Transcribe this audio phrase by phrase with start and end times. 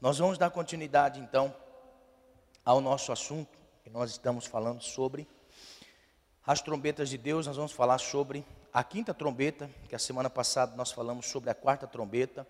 [0.00, 1.52] Nós vamos dar continuidade então
[2.64, 5.26] ao nosso assunto, que nós estamos falando sobre
[6.46, 7.48] as trombetas de Deus.
[7.48, 11.54] Nós vamos falar sobre a quinta trombeta, que a semana passada nós falamos sobre a
[11.54, 12.46] quarta trombeta,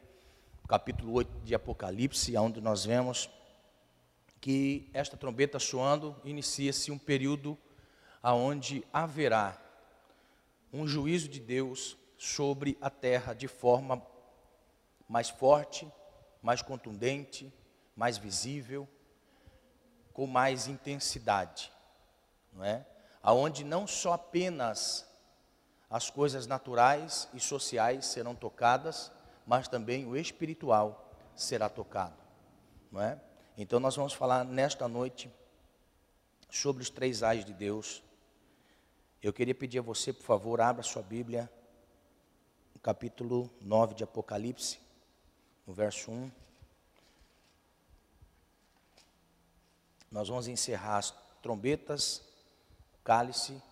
[0.69, 3.31] capítulo 8 de Apocalipse, onde nós vemos
[4.43, 7.57] que esta trombeta soando inicia-se um período
[8.23, 9.59] aonde haverá
[10.71, 14.03] um juízo de Deus sobre a terra de forma
[15.09, 15.91] mais forte,
[16.43, 17.53] mais contundente,
[17.97, 18.89] mais visível,
[20.13, 21.73] com mais intensidade,
[22.53, 22.87] não é?
[23.23, 25.07] Aonde não só apenas
[25.91, 29.11] as coisas naturais e sociais serão tocadas,
[29.47, 32.17] mas também o espiritual será tocado,
[32.91, 33.21] não é?
[33.57, 35.33] Então nós vamos falar nesta noite
[36.51, 38.03] sobre os três ais de Deus,
[39.21, 41.51] eu queria pedir a você, por favor, abra sua Bíblia,
[42.81, 44.79] capítulo 9 de Apocalipse,
[45.69, 46.31] no verso 1.
[50.11, 51.11] Nós vamos encerrar as
[51.43, 52.23] trombetas,
[53.05, 53.63] cálice,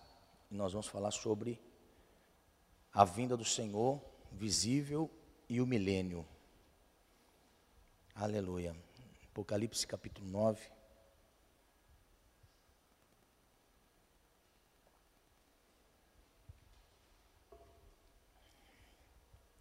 [0.51, 1.59] e nós vamos falar sobre
[2.93, 3.99] a vinda do Senhor
[4.31, 5.09] visível
[5.49, 6.23] e o milênio.
[8.13, 8.75] Aleluia.
[9.31, 10.77] Apocalipse capítulo 9.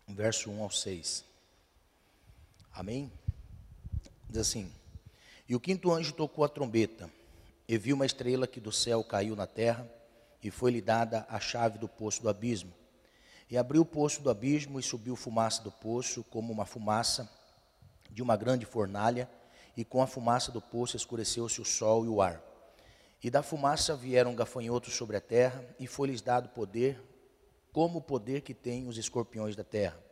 [0.09, 1.36] verso 1 ao 6.
[2.77, 3.11] Amém?
[4.29, 4.71] Diz assim:
[5.49, 7.11] E o quinto anjo tocou a trombeta,
[7.67, 9.91] e viu uma estrela que do céu caiu na terra,
[10.43, 12.71] e foi-lhe dada a chave do poço do abismo.
[13.51, 17.27] E abriu o poço do abismo, e subiu fumaça do poço, como uma fumaça
[18.11, 19.27] de uma grande fornalha,
[19.75, 22.43] e com a fumaça do poço escureceu-se o sol e o ar.
[23.23, 27.03] E da fumaça vieram gafanhotos sobre a terra, e foi-lhes dado poder,
[27.73, 30.06] como o poder que têm os escorpiões da terra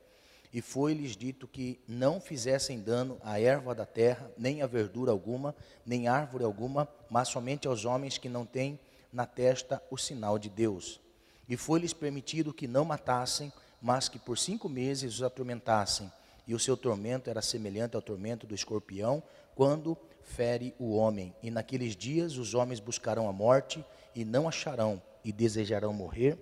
[0.54, 5.52] e foi-lhes dito que não fizessem dano à erva da terra, nem a verdura alguma,
[5.84, 8.78] nem árvore alguma, mas somente aos homens que não têm
[9.12, 11.00] na testa o sinal de Deus.
[11.48, 16.10] E foi-lhes permitido que não matassem, mas que por cinco meses os atormentassem.
[16.46, 19.24] E o seu tormento era semelhante ao tormento do escorpião,
[19.56, 21.34] quando fere o homem.
[21.42, 26.38] E naqueles dias os homens buscarão a morte e não acharão, e desejarão morrer,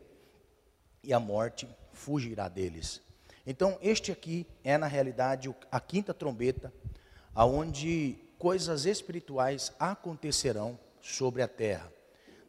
[1.03, 3.01] e a morte fugirá deles.
[3.47, 6.73] Então, este aqui é na realidade a quinta trombeta,
[7.35, 11.93] aonde coisas espirituais acontecerão sobre a terra.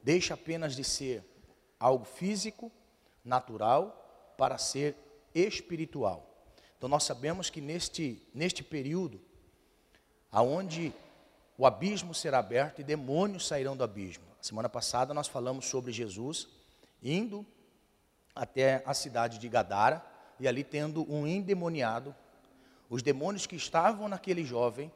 [0.03, 1.23] Deixa apenas de ser
[1.79, 2.71] algo físico,
[3.23, 4.95] natural, para ser
[5.33, 6.29] espiritual.
[6.77, 9.21] Então nós sabemos que neste, neste período,
[10.31, 10.93] aonde
[11.57, 14.25] o abismo será aberto e demônios sairão do abismo.
[14.41, 16.49] Semana passada nós falamos sobre Jesus
[17.01, 17.45] indo
[18.35, 20.03] até a cidade de Gadara,
[20.43, 22.13] e ali tendo um endemoniado,
[22.89, 24.91] os demônios que estavam naquele jovem,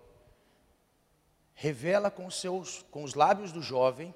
[1.54, 4.14] revela com, seus, com os lábios do jovem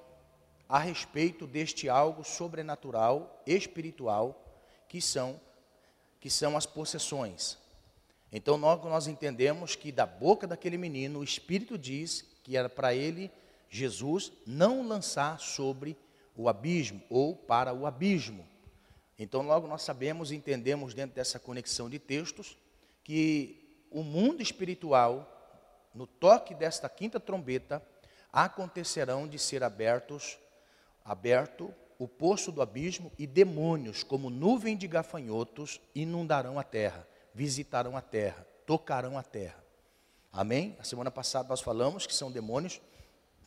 [0.67, 4.43] a respeito deste algo sobrenatural, espiritual,
[4.89, 5.39] que são,
[6.19, 7.57] que são as possessões.
[8.29, 12.93] Então nós, nós entendemos que da boca daquele menino o Espírito diz que era para
[12.93, 13.31] ele,
[13.69, 15.95] Jesus, não lançar sobre
[16.35, 18.50] o abismo ou para o abismo.
[19.23, 22.57] Então, logo nós sabemos e entendemos dentro dessa conexão de textos
[23.03, 25.31] que o mundo espiritual,
[25.93, 27.85] no toque desta quinta trombeta,
[28.33, 30.39] acontecerão de ser abertos,
[31.05, 37.95] aberto o poço do abismo e demônios, como nuvem de gafanhotos, inundarão a terra, visitarão
[37.95, 39.63] a terra, tocarão a terra.
[40.33, 40.75] Amém?
[40.79, 42.81] A semana passada nós falamos que são demônios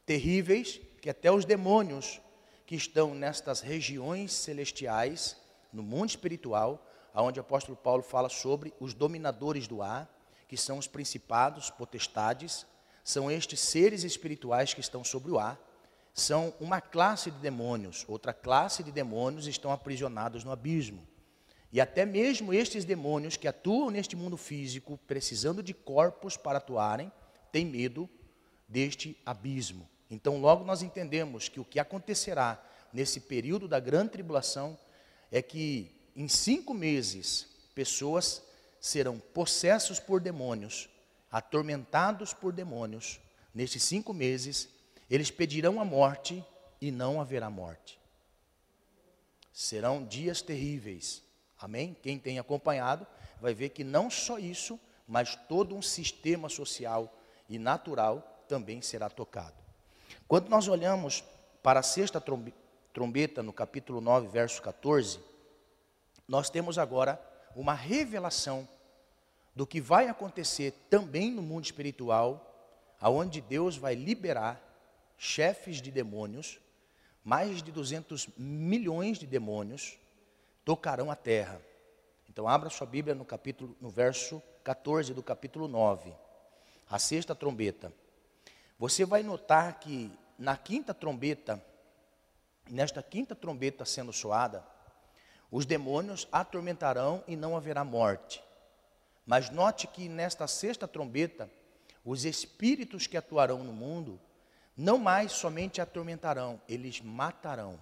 [0.06, 2.21] terríveis, que até os demônios
[2.65, 5.43] que estão nestas regiões celestiais,
[5.75, 10.09] no mundo espiritual, onde o apóstolo Paulo fala sobre os dominadores do ar,
[10.49, 12.67] que são os principados, potestades,
[13.03, 15.61] são estes seres espirituais que estão sobre o ar,
[16.15, 21.07] são uma classe de demônios, outra classe de demônios estão aprisionados no abismo.
[21.73, 27.11] E até mesmo estes demônios que atuam neste mundo físico, precisando de corpos para atuarem,
[27.51, 28.09] têm medo
[28.69, 29.88] deste abismo.
[30.09, 32.62] Então, logo nós entendemos que o que acontecerá
[32.93, 34.79] nesse período da grande tribulação
[35.34, 38.40] é que em cinco meses pessoas
[38.81, 40.88] serão possessos por demônios,
[41.28, 43.19] atormentados por demônios.
[43.52, 44.69] Nesses cinco meses,
[45.10, 46.44] eles pedirão a morte
[46.81, 47.98] e não haverá morte.
[49.52, 51.20] Serão dias terríveis.
[51.58, 51.96] Amém?
[52.00, 53.04] Quem tem acompanhado
[53.40, 57.12] vai ver que não só isso, mas todo um sistema social
[57.48, 59.56] e natural também será tocado.
[60.28, 61.25] Quando nós olhamos
[61.60, 62.20] para a sexta
[62.94, 65.19] trombeta, no capítulo 9, verso 14,
[66.29, 67.20] nós temos agora
[67.56, 68.67] uma revelação
[69.55, 74.62] do que vai acontecer também no mundo espiritual, aonde Deus vai liberar
[75.19, 76.61] chefes de demônios,
[77.25, 79.99] mais de 200 milhões de demônios
[80.64, 81.61] tocarão a terra.
[82.29, 86.12] Então abra sua Bíblia no capítulo no verso 14 do capítulo 9.
[86.88, 87.93] A sexta trombeta.
[88.79, 91.62] Você vai notar que na quinta trombeta,
[92.70, 94.64] nesta quinta trombeta sendo soada,
[95.50, 98.43] os demônios atormentarão e não haverá morte.
[99.26, 101.50] Mas note que nesta sexta trombeta,
[102.05, 104.20] os espíritos que atuarão no mundo
[104.76, 107.81] não mais somente atormentarão, eles matarão.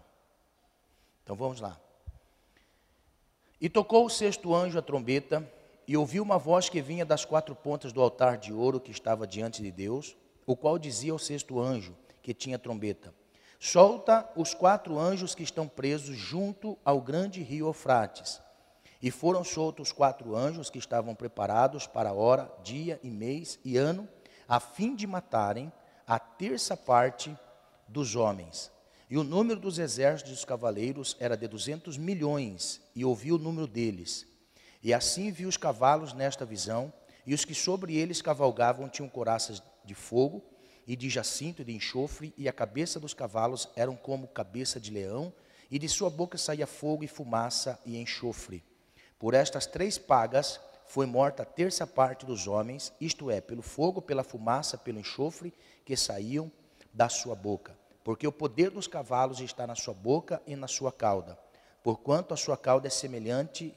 [1.23, 1.81] Então vamos lá.
[3.61, 5.49] E tocou o sexto anjo a trombeta,
[5.87, 9.26] e ouviu uma voz que vinha das quatro pontas do altar de ouro que estava
[9.26, 13.12] diante de Deus, o qual dizia ao sexto anjo, que tinha trombeta:
[13.64, 18.41] Solta os quatro anjos que estão presos junto ao grande rio Eufrates.
[19.00, 23.76] E foram soltos os quatro anjos que estavam preparados para hora, dia e mês e
[23.76, 24.09] ano,
[24.49, 25.73] a fim de matarem
[26.09, 27.38] a terça parte
[27.87, 28.69] dos homens.
[29.09, 33.69] E o número dos exércitos dos cavaleiros era de duzentos milhões, e ouviu o número
[33.69, 34.26] deles.
[34.82, 36.93] E assim viu os cavalos nesta visão,
[37.25, 40.51] e os que sobre eles cavalgavam tinham coraças de fogo,
[40.87, 44.90] e de jacinto e de enxofre, e a cabeça dos cavalos eram como cabeça de
[44.90, 45.32] leão,
[45.70, 48.62] e de sua boca saía fogo e fumaça e enxofre.
[49.19, 54.02] Por estas três pagas foi morta a terça parte dos homens, isto é, pelo fogo,
[54.02, 56.52] pela fumaça, pelo enxofre que saíam
[56.93, 57.75] da sua boca.
[58.05, 61.38] Porque o poder dos cavalos está na sua boca e na sua cauda,
[61.82, 63.75] porquanto a sua cauda é semelhante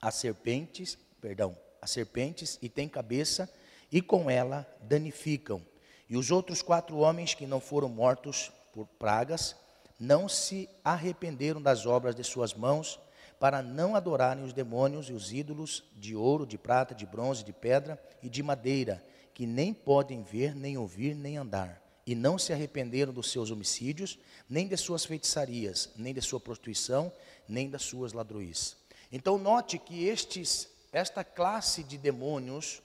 [0.00, 3.52] a serpentes, perdão, a serpentes e tem cabeça,
[3.90, 5.62] e com ela danificam.
[6.08, 9.56] E os outros quatro homens que não foram mortos por pragas,
[9.98, 12.98] não se arrependeram das obras de suas mãos,
[13.38, 17.52] para não adorarem os demônios e os ídolos de ouro, de prata, de bronze, de
[17.52, 21.82] pedra e de madeira, que nem podem ver, nem ouvir, nem andar.
[22.06, 24.18] E não se arrependeram dos seus homicídios,
[24.48, 27.12] nem de suas feitiçarias, nem de sua prostituição,
[27.48, 28.76] nem das suas ladroices.
[29.10, 32.82] Então note que estes, esta classe de demônios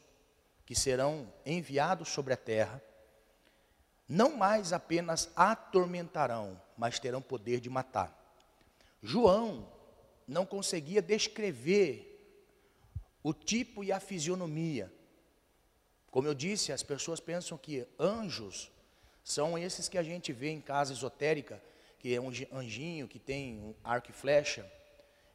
[0.66, 2.82] que serão enviados sobre a terra,
[4.10, 8.12] não mais apenas atormentarão, mas terão poder de matar.
[9.04, 9.72] João
[10.28, 12.08] não conseguia descrever
[13.22, 14.92] o tipo e a fisionomia.
[16.10, 18.72] Como eu disse, as pessoas pensam que anjos
[19.24, 21.62] são esses que a gente vê em casa esotérica,
[22.00, 24.66] que é um anjinho que tem um arco e flecha.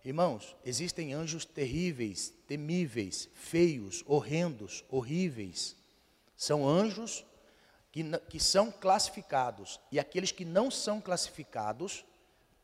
[0.04, 5.76] Irmãos, existem anjos terríveis, temíveis, feios, horrendos, horríveis.
[6.36, 7.24] São anjos
[7.94, 12.04] que, que são classificados, e aqueles que não são classificados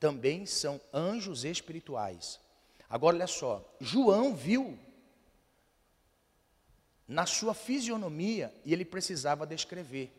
[0.01, 2.41] também são anjos espirituais.
[2.89, 4.77] Agora olha só, João viu
[7.07, 10.13] na sua fisionomia e ele precisava descrever.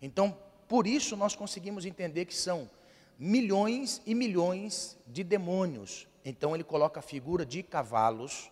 [0.00, 0.36] Então,
[0.66, 2.68] por isso nós conseguimos entender que são
[3.16, 6.08] milhões e milhões de demônios.
[6.24, 8.50] Então ele coloca a figura de cavalos,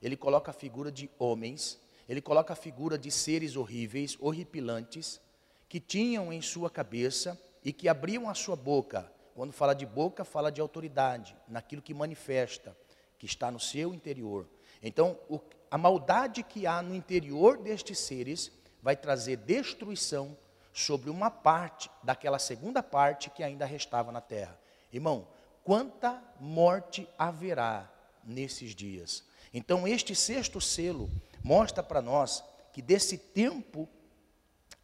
[0.00, 5.23] ele coloca a figura de homens, ele coloca a figura de seres horríveis, horripilantes,
[5.68, 9.10] que tinham em sua cabeça e que abriam a sua boca.
[9.34, 12.76] Quando fala de boca, fala de autoridade, naquilo que manifesta,
[13.18, 14.48] que está no seu interior.
[14.82, 15.40] Então, o,
[15.70, 18.52] a maldade que há no interior destes seres
[18.82, 20.36] vai trazer destruição
[20.72, 24.58] sobre uma parte daquela segunda parte que ainda restava na terra.
[24.92, 25.26] Irmão,
[25.62, 27.90] quanta morte haverá
[28.22, 29.24] nesses dias?
[29.52, 31.10] Então, este sexto selo
[31.42, 33.88] mostra para nós que desse tempo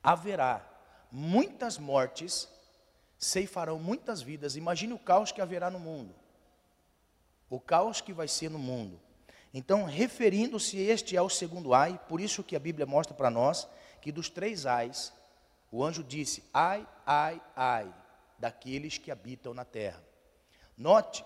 [0.02, 0.69] haverá
[1.10, 2.48] muitas mortes,
[3.18, 4.56] ceifarão muitas vidas.
[4.56, 6.14] Imagine o caos que haverá no mundo.
[7.48, 9.00] O caos que vai ser no mundo.
[9.52, 13.68] Então, referindo-se este ao segundo ai, por isso que a Bíblia mostra para nós
[14.00, 15.12] que dos três ais,
[15.70, 17.92] o anjo disse: ai, ai, ai,
[18.38, 20.02] daqueles que habitam na terra.
[20.76, 21.24] Note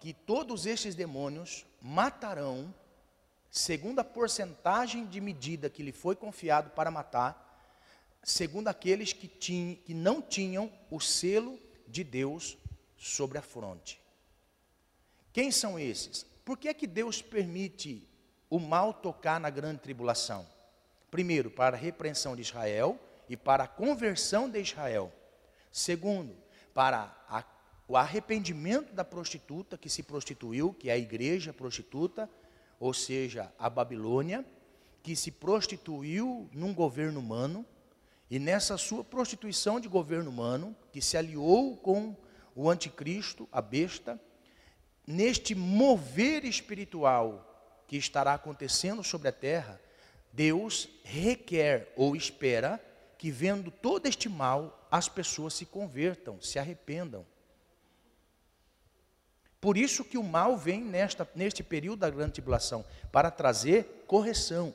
[0.00, 2.74] que todos estes demônios matarão,
[3.50, 7.45] segundo a porcentagem de medida que lhe foi confiado para matar,
[8.22, 12.56] segundo aqueles que, tinham, que não tinham o selo de Deus
[12.96, 14.00] sobre a fronte.
[15.32, 16.24] Quem são esses?
[16.44, 18.08] Por que é que Deus permite
[18.48, 20.46] o mal tocar na grande tribulação?
[21.10, 25.12] Primeiro, para a repreensão de Israel e para a conversão de Israel.
[25.70, 26.36] Segundo,
[26.72, 27.44] para a,
[27.88, 32.28] o arrependimento da prostituta que se prostituiu, que é a igreja prostituta,
[32.78, 34.44] ou seja, a Babilônia,
[35.02, 37.64] que se prostituiu num governo humano,
[38.30, 42.16] e nessa sua prostituição de governo humano, que se aliou com
[42.54, 44.20] o anticristo, a besta,
[45.06, 49.80] neste mover espiritual que estará acontecendo sobre a terra,
[50.32, 52.82] Deus requer ou espera
[53.16, 57.24] que, vendo todo este mal, as pessoas se convertam, se arrependam.
[59.60, 64.74] Por isso que o mal vem nesta, neste período da grande tribulação, para trazer correção,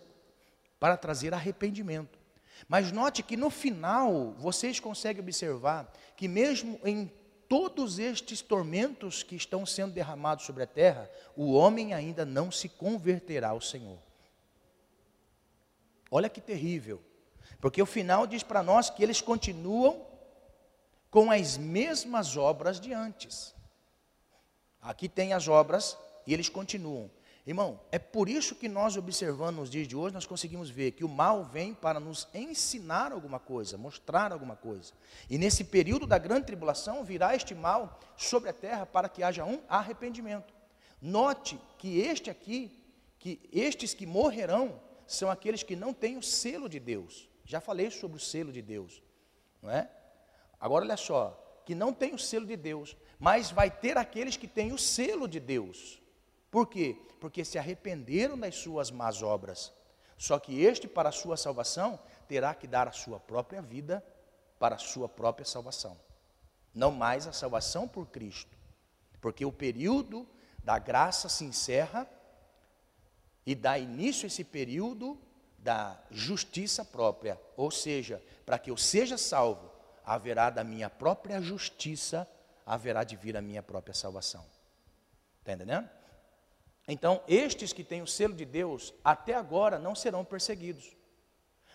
[0.79, 2.20] para trazer arrependimento.
[2.67, 7.11] Mas note que no final, vocês conseguem observar que mesmo em
[7.47, 12.69] todos estes tormentos que estão sendo derramados sobre a terra, o homem ainda não se
[12.69, 13.99] converterá ao Senhor.
[16.09, 17.01] Olha que terrível.
[17.59, 20.05] Porque o final diz para nós que eles continuam
[21.09, 23.53] com as mesmas obras de antes.
[24.81, 27.11] Aqui tem as obras e eles continuam.
[27.45, 31.03] Irmão, é por isso que nós observando nos dias de hoje, nós conseguimos ver que
[31.03, 34.93] o mal vem para nos ensinar alguma coisa, mostrar alguma coisa.
[35.27, 39.43] E nesse período da grande tribulação virá este mal sobre a terra para que haja
[39.43, 40.53] um arrependimento.
[41.01, 42.79] Note que este aqui,
[43.17, 47.27] que estes que morrerão, são aqueles que não têm o selo de Deus.
[47.43, 49.01] Já falei sobre o selo de Deus,
[49.63, 49.89] não é?
[50.59, 54.47] Agora olha só, que não tem o selo de Deus, mas vai ter aqueles que
[54.47, 56.00] têm o selo de Deus.
[56.51, 56.97] Por quê?
[57.19, 59.71] Porque se arrependeram das suas más obras.
[60.17, 64.05] Só que este, para a sua salvação, terá que dar a sua própria vida
[64.59, 65.97] para a sua própria salvação.
[66.73, 68.55] Não mais a salvação por Cristo.
[69.19, 70.27] Porque o período
[70.63, 72.07] da graça se encerra
[73.45, 75.17] e dá início a esse período
[75.57, 77.39] da justiça própria.
[77.55, 79.71] Ou seja, para que eu seja salvo,
[80.05, 82.27] haverá da minha própria justiça,
[82.65, 84.45] haverá de vir a minha própria salvação.
[85.39, 85.89] Está entendendo?
[86.87, 90.95] Então, estes que têm o selo de Deus, até agora não serão perseguidos.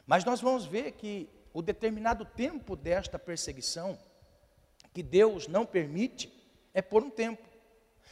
[0.06, 3.98] Mas nós vamos ver que o determinado tempo desta perseguição,
[4.92, 6.32] que Deus não permite,
[6.75, 7.42] é por um tempo.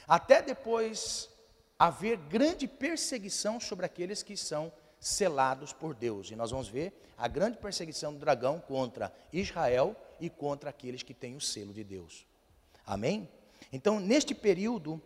[0.07, 1.31] Até depois
[1.79, 6.31] haver grande perseguição sobre aqueles que são selados por Deus.
[6.31, 11.13] E nós vamos ver a grande perseguição do dragão contra Israel e contra aqueles que
[11.13, 12.27] têm o selo de Deus.
[12.87, 13.29] Amém?
[13.73, 15.01] Então, neste período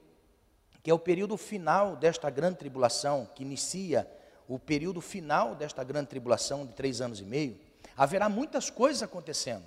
[0.83, 4.09] que é o período final desta grande tribulação, que inicia
[4.47, 7.59] o período final desta grande tribulação de três anos e meio,
[7.97, 9.65] haverá muitas coisas acontecendo.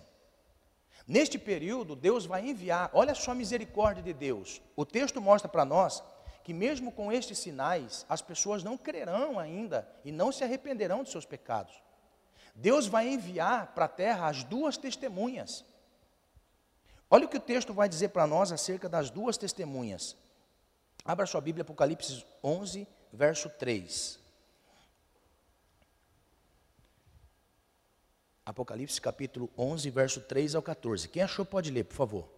[1.07, 4.61] Neste período, Deus vai enviar, olha só a misericórdia de Deus.
[4.75, 6.01] O texto mostra para nós
[6.43, 11.09] que, mesmo com estes sinais, as pessoas não crerão ainda e não se arrependerão de
[11.09, 11.73] seus pecados.
[12.55, 15.65] Deus vai enviar para a terra as duas testemunhas.
[17.09, 20.15] Olha o que o texto vai dizer para nós acerca das duas testemunhas.
[21.03, 24.19] Abra sua Bíblia, Apocalipse 11, verso 3.
[28.45, 31.09] Apocalipse capítulo 11, verso 3 ao 14.
[31.09, 32.29] Quem achou pode ler, por favor.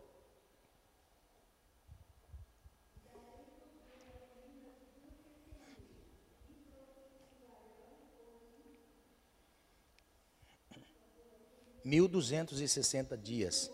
[11.83, 13.69] Mil duzentos e sessenta dias.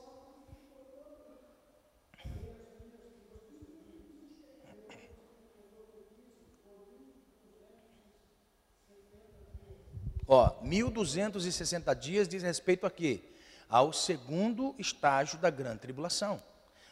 [10.31, 13.19] Ó, 1260 dias diz respeito a quê?
[13.67, 16.39] Ao segundo estágio da grande tribulação.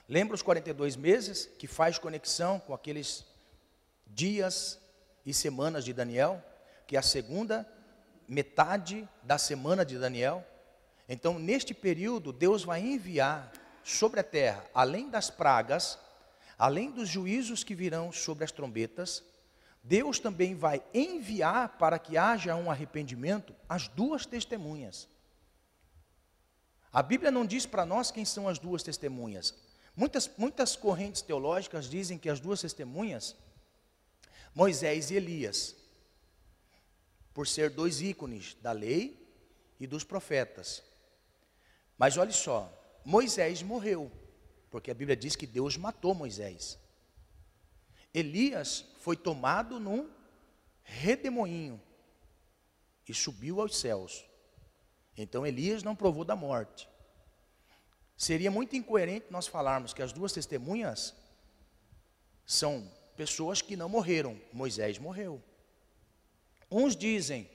[0.10, 3.28] Lembra os 42 meses que faz conexão com aqueles
[4.08, 4.80] dias
[5.24, 6.44] e semanas de Daniel,
[6.88, 7.72] que é a segunda
[8.28, 10.44] metade da semana de Daniel.
[11.08, 13.52] Então, neste período, Deus vai enviar
[13.84, 16.00] sobre a terra, além das pragas,
[16.58, 19.24] além dos juízos que virão sobre as trombetas,
[19.84, 25.08] Deus também vai enviar para que haja um arrependimento as duas testemunhas.
[26.92, 29.54] A Bíblia não diz para nós quem são as duas testemunhas.
[29.96, 33.36] Muitas, muitas correntes teológicas dizem que as duas testemunhas,
[34.54, 35.76] Moisés e Elias,
[37.34, 39.28] por ser dois ícones da lei
[39.80, 40.84] e dos profetas.
[41.98, 42.72] Mas olhe só,
[43.06, 44.12] Moisés morreu,
[44.70, 46.80] porque a Bíblia diz que Deus matou Moisés.
[48.18, 50.10] Elias foi tomado num
[50.84, 51.80] redemoinho
[53.08, 54.26] e subiu aos céus.
[55.16, 56.90] Então Elias não provou da morte.
[58.18, 61.14] Seria muito incoerente nós falarmos que as duas testemunhas
[62.44, 64.42] são pessoas que não morreram.
[64.52, 65.40] Moisés morreu.
[66.72, 67.48] Uns dizem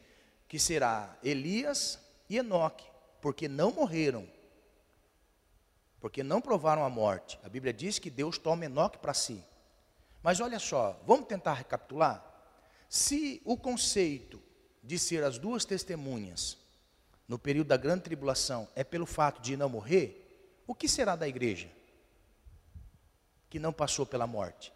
[0.46, 2.84] que será Elias e Enoque,
[3.20, 4.28] porque não morreram,
[5.98, 7.36] porque não provaram a morte.
[7.42, 9.44] A Bíblia diz que Deus toma Enoque para si.
[10.22, 12.24] Mas olha só, vamos tentar recapitular?
[12.88, 14.40] Se o conceito
[14.82, 16.58] de ser as duas testemunhas
[17.26, 21.26] no período da grande tribulação é pelo fato de não morrer, o que será da
[21.26, 21.70] igreja
[23.48, 24.72] que não passou pela morte?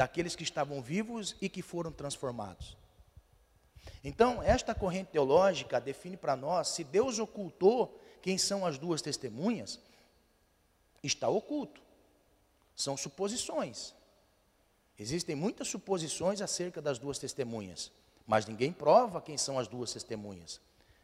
[0.00, 2.74] daqueles que estavam vivos e que foram transformados.
[4.02, 9.78] Então, esta corrente teológica define para nós se Deus ocultou quem são as duas testemunhas,
[11.02, 11.82] está oculto.
[12.80, 13.94] São suposições.
[14.98, 17.92] Existem muitas suposições acerca das duas testemunhas,
[18.26, 20.60] mas ninguém prova quem são as duas testemunhas.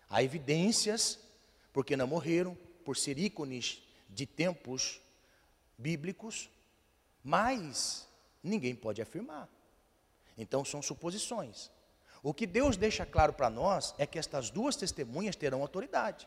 [0.08, 1.18] Há evidências,
[1.74, 5.02] porque não morreram, por ser ícones de tempos
[5.76, 6.48] bíblicos,
[7.22, 8.08] mas
[8.42, 9.46] ninguém pode afirmar.
[10.38, 11.70] Então são suposições.
[12.22, 16.26] O que Deus deixa claro para nós é que estas duas testemunhas terão autoridade.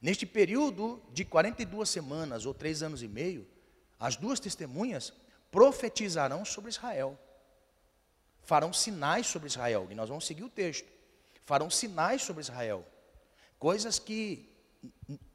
[0.00, 3.46] Neste período de 42 semanas ou três anos e meio,
[3.98, 5.12] as duas testemunhas
[5.50, 7.18] profetizarão sobre Israel.
[8.42, 10.88] Farão sinais sobre Israel, e nós vamos seguir o texto.
[11.44, 12.86] Farão sinais sobre Israel.
[13.58, 14.48] Coisas que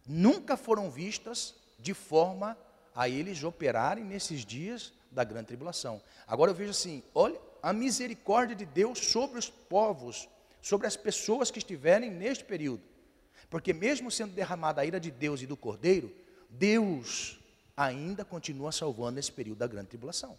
[0.07, 2.57] nunca foram vistas de forma
[2.95, 6.01] a eles operarem nesses dias da grande tribulação.
[6.27, 10.27] Agora eu vejo assim, olha a misericórdia de Deus sobre os povos,
[10.61, 12.83] sobre as pessoas que estiverem neste período.
[13.49, 16.13] Porque mesmo sendo derramada a ira de Deus e do Cordeiro,
[16.49, 17.39] Deus
[17.75, 20.37] ainda continua salvando nesse período da grande tribulação.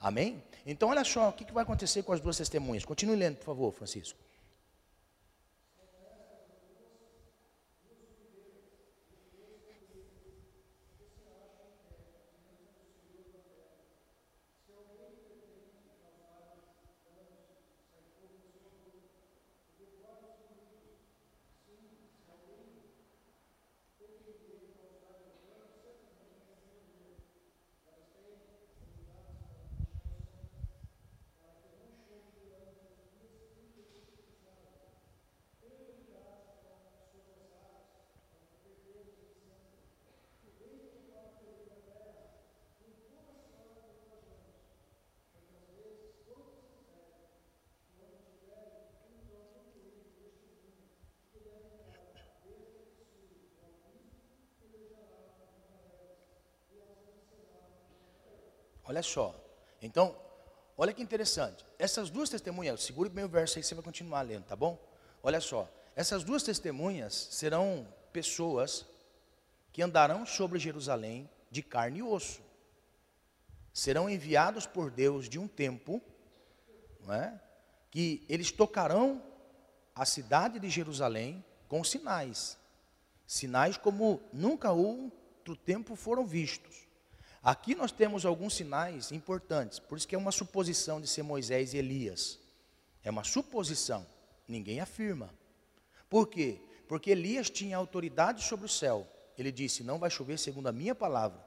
[0.00, 0.42] Amém?
[0.66, 2.84] Então olha só, o que vai acontecer com as duas testemunhas?
[2.84, 4.18] Continue lendo, por favor, Francisco.
[58.92, 59.34] Olha só.
[59.80, 60.14] Então,
[60.76, 61.64] olha que interessante.
[61.78, 64.78] Essas duas testemunhas, segure bem o verso aí, você vai continuar lendo, tá bom?
[65.22, 65.66] Olha só.
[65.96, 68.84] Essas duas testemunhas serão pessoas
[69.72, 72.42] que andarão sobre Jerusalém de carne e osso.
[73.72, 76.02] Serão enviados por Deus de um tempo,
[77.00, 77.40] não é?
[77.90, 79.22] que eles tocarão
[79.94, 82.58] a cidade de Jerusalém com sinais.
[83.26, 86.91] Sinais como nunca outro tempo foram vistos.
[87.42, 91.74] Aqui nós temos alguns sinais importantes, por isso que é uma suposição de ser Moisés
[91.74, 92.38] e Elias.
[93.02, 94.06] É uma suposição,
[94.46, 95.28] ninguém afirma.
[96.08, 96.60] Por quê?
[96.86, 99.08] Porque Elias tinha autoridade sobre o céu.
[99.36, 101.44] Ele disse: Não vai chover segundo a minha palavra.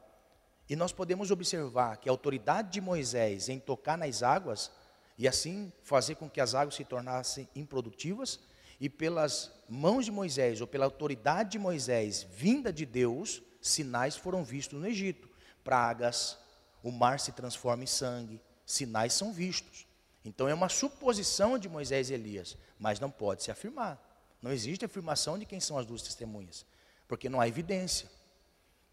[0.67, 4.71] E nós podemos observar que a autoridade de Moisés em tocar nas águas
[5.17, 8.41] e assim fazer com que as águas se tornassem improdutivas,
[8.81, 14.43] e pelas mãos de Moisés, ou pela autoridade de Moisés vinda de Deus, sinais foram
[14.43, 15.33] vistos no Egito
[15.65, 16.37] pragas,
[16.83, 19.85] o mar se transforma em sangue, sinais são vistos.
[20.23, 23.99] Então é uma suposição de Moisés e Elias, mas não pode se afirmar.
[24.41, 26.65] Não existe afirmação de quem são as duas testemunhas,
[27.07, 28.09] porque não há evidência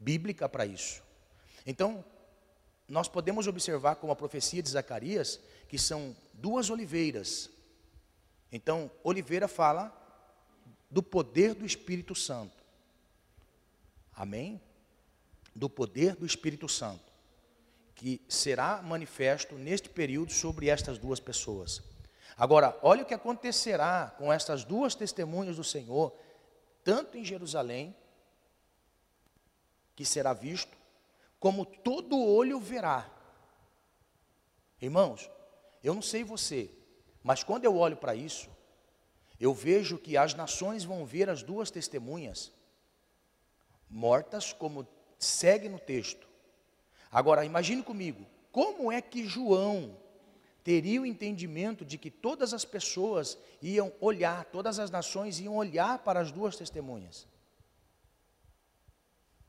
[0.01, 1.03] bíblica para isso.
[1.67, 2.05] Então,
[2.89, 7.51] nós podemos observar como a profecia de Zacarias, que são duas oliveiras.
[8.51, 9.95] Então, oliveira fala
[10.91, 12.63] do poder do Espírito Santo.
[14.15, 14.61] Amém?
[15.55, 17.13] Do poder do Espírito Santo,
[17.95, 21.83] que será manifesto neste período sobre estas duas pessoas.
[22.37, 26.13] Agora, olha o que acontecerá com estas duas testemunhas do Senhor,
[26.83, 27.95] tanto em Jerusalém,
[29.95, 30.77] que será visto,
[31.39, 33.11] como todo olho verá.
[34.81, 35.31] Irmãos,
[35.85, 36.71] eu não sei você,
[37.23, 38.51] mas quando eu olho para isso,
[39.39, 42.53] eu vejo que as nações vão ver as duas testemunhas
[43.89, 44.89] mortas como
[45.25, 46.27] segue no texto.
[47.11, 49.97] Agora, imagine comigo, como é que João
[50.65, 55.99] teria o entendimento de que todas as pessoas iam olhar, todas as nações iam olhar
[55.99, 57.27] para as duas testemunhas?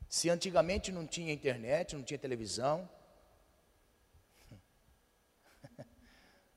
[0.08, 2.88] Se antigamente não tinha internet, não tinha televisão.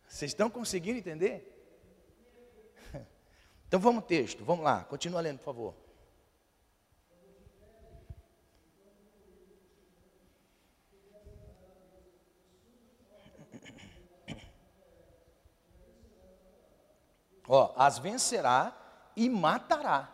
[0.07, 1.53] Vocês estão conseguindo entender?
[3.69, 5.86] Então vamos texto, vamos lá, continua lendo, por favor.
[17.49, 18.77] Ó, as vencerá
[19.15, 20.13] e matará.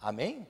[0.00, 0.46] Amém?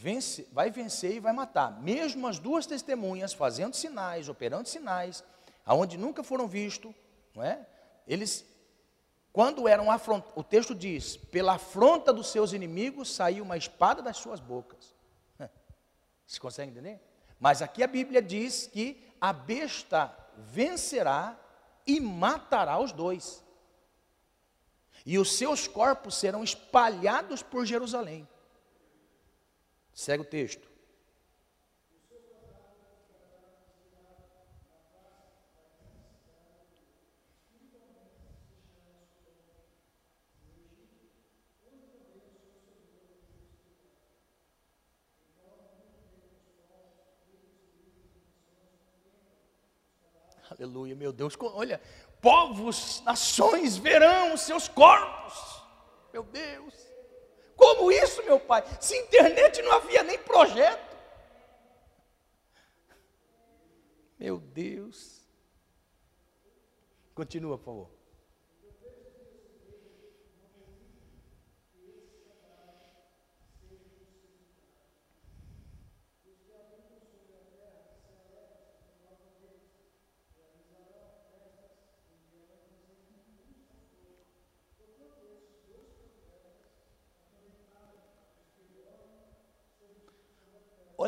[0.00, 1.78] vence, vai vencer e vai matar.
[1.82, 5.22] Mesmo as duas testemunhas fazendo sinais, operando sinais,
[5.64, 6.94] aonde nunca foram vistos,
[7.34, 7.66] não é?
[8.06, 8.46] Eles,
[9.30, 14.16] quando eram afrontados, o texto diz: pela afronta dos seus inimigos saiu uma espada das
[14.16, 14.94] suas bocas.
[16.26, 16.98] Você consegue entender?
[17.38, 21.38] Mas aqui a Bíblia diz que a besta vencerá
[21.96, 23.44] e matará os dois.
[25.04, 28.28] E os seus corpos serão espalhados por Jerusalém.
[29.92, 30.69] Segue o texto.
[50.70, 51.36] Aleluia, meu Deus.
[51.40, 51.80] Olha,
[52.20, 55.64] povos, nações verão os seus corpos.
[56.12, 56.74] Meu Deus.
[57.56, 58.64] Como isso, meu pai?
[58.80, 60.96] Se internet não havia nem projeto.
[64.16, 65.20] Meu Deus.
[67.16, 67.99] Continua, por favor.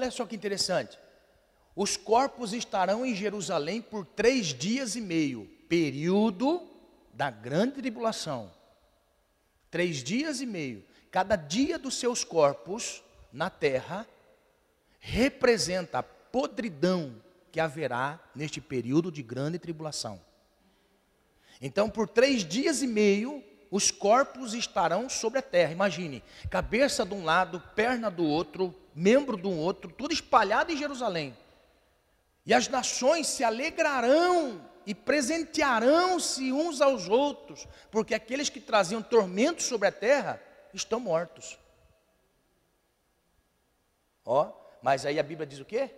[0.03, 0.99] Olha só que interessante.
[1.77, 6.69] Os corpos estarão em Jerusalém por três dias e meio, período
[7.15, 8.53] da grande tribulação.
[9.71, 10.85] Três dias e meio.
[11.09, 13.01] Cada dia dos seus corpos
[13.33, 14.05] na terra
[14.99, 17.15] representa a podridão
[17.53, 20.21] que haverá neste período de grande tribulação.
[21.61, 25.71] Então, por três dias e meio, os corpos estarão sobre a terra.
[25.71, 30.77] Imagine, cabeça de um lado, perna do outro, membro de um outro, tudo espalhado em
[30.77, 31.37] Jerusalém.
[32.45, 39.67] E as nações se alegrarão e presentearão-se uns aos outros, porque aqueles que traziam tormentos
[39.67, 40.43] sobre a terra
[40.75, 41.59] estão mortos.
[44.25, 44.53] Ó,
[44.83, 45.91] mas aí a Bíblia diz o quê?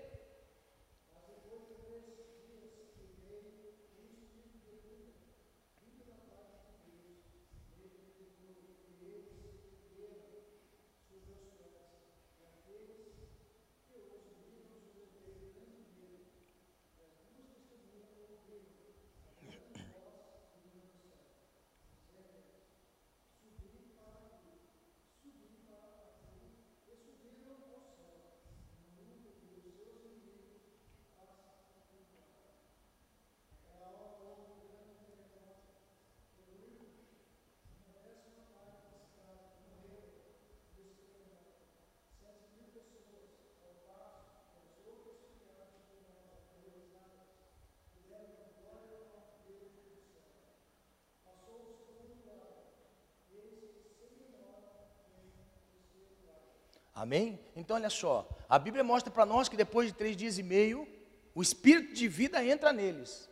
[56.95, 57.41] Amém?
[57.57, 60.87] Então, olha só, a Bíblia mostra para nós que depois de três dias e meio,
[61.35, 63.29] o espírito de vida entra neles.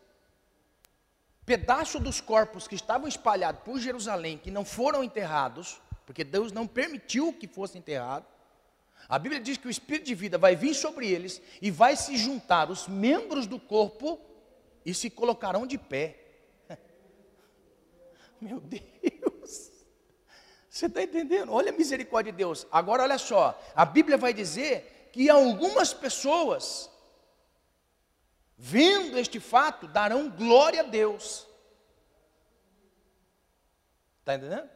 [1.47, 6.67] Pedaço dos corpos que estavam espalhados por Jerusalém, que não foram enterrados, porque Deus não
[6.67, 8.29] permitiu que fossem enterrados.
[9.09, 12.17] A Bíblia diz que o espírito de vida vai vir sobre eles e vai se
[12.17, 14.21] juntar os membros do corpo
[14.85, 16.19] e se colocarão de pé.
[18.41, 18.83] Meu Deus!
[20.83, 21.53] Você está entendendo?
[21.53, 22.67] Olha a misericórdia de Deus.
[22.73, 26.91] Agora, olha só: a Bíblia vai dizer que algumas pessoas,
[28.59, 31.47] vendo este fato, darão glória a Deus.
[34.19, 34.69] Está entendendo?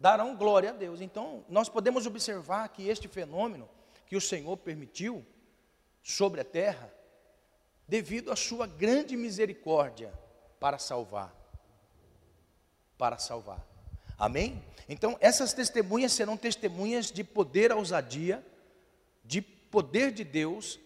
[0.00, 1.02] Darão glória a Deus.
[1.02, 3.68] Então, nós podemos observar que este fenômeno
[4.06, 5.22] que o Senhor permitiu
[6.02, 6.90] sobre a terra,
[7.86, 10.18] devido à sua grande misericórdia
[10.58, 11.30] para salvar.
[12.96, 13.73] Para salvar.
[14.18, 14.62] Amém?
[14.88, 18.44] Então, essas testemunhas serão testemunhas de poder, ousadia,
[19.24, 20.78] de poder de Deus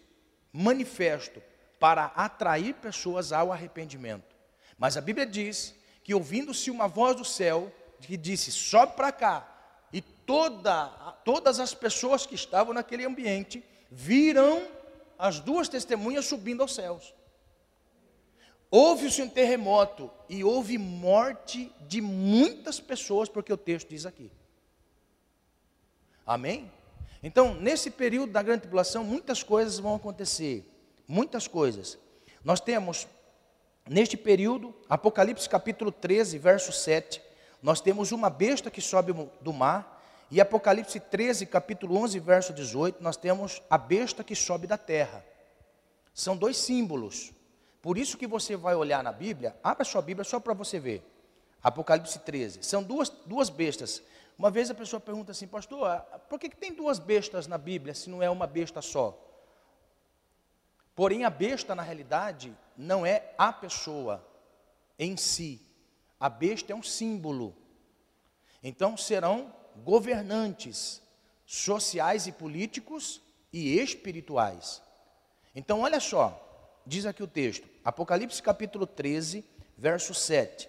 [0.51, 1.41] manifesto
[1.79, 4.35] para atrair pessoas ao arrependimento.
[4.77, 9.47] Mas a Bíblia diz que ouvindo-se uma voz do céu que disse: "Sobe para cá".
[9.91, 10.87] E toda,
[11.25, 14.65] todas as pessoas que estavam naquele ambiente viram
[15.17, 17.13] as duas testemunhas subindo aos céus.
[18.71, 24.31] Houve-se um terremoto e houve morte de muitas pessoas, porque o texto diz aqui.
[26.25, 26.71] Amém?
[27.23, 30.63] Então, nesse período da grande tribulação, muitas coisas vão acontecer.
[31.07, 31.97] Muitas coisas.
[32.43, 33.07] Nós temos,
[33.87, 37.21] neste período, Apocalipse capítulo 13, verso 7,
[37.61, 39.97] nós temos uma besta que sobe do mar,
[40.31, 45.25] E Apocalipse 13, capítulo 11, verso 18, nós temos a besta que sobe da terra.
[46.13, 47.31] São dois símbolos.
[47.81, 51.03] Por isso que você vai olhar na Bíblia, abra sua Bíblia só para você ver.
[51.61, 52.63] Apocalipse 13.
[52.63, 54.01] São duas, duas bestas.
[54.37, 57.93] Uma vez a pessoa pergunta assim, pastor, por que, que tem duas bestas na Bíblia
[57.93, 59.17] se não é uma besta só?
[60.95, 64.25] Porém, a besta, na realidade, não é a pessoa
[64.97, 65.61] em si.
[66.19, 67.55] A besta é um símbolo.
[68.61, 71.01] Então, serão governantes
[71.45, 74.81] sociais e políticos e espirituais.
[75.55, 76.48] Então, olha só,
[76.89, 79.45] diz aqui o texto, Apocalipse capítulo 13,
[79.77, 80.67] verso 7.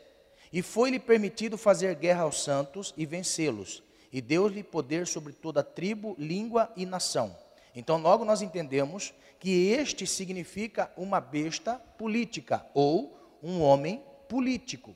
[0.53, 6.15] E foi-lhe permitido fazer guerra aos santos e vencê-los, e deu-lhe poder sobre toda tribo,
[6.19, 7.35] língua e nação.
[7.75, 14.95] Então, logo nós entendemos que este significa uma besta política ou um homem político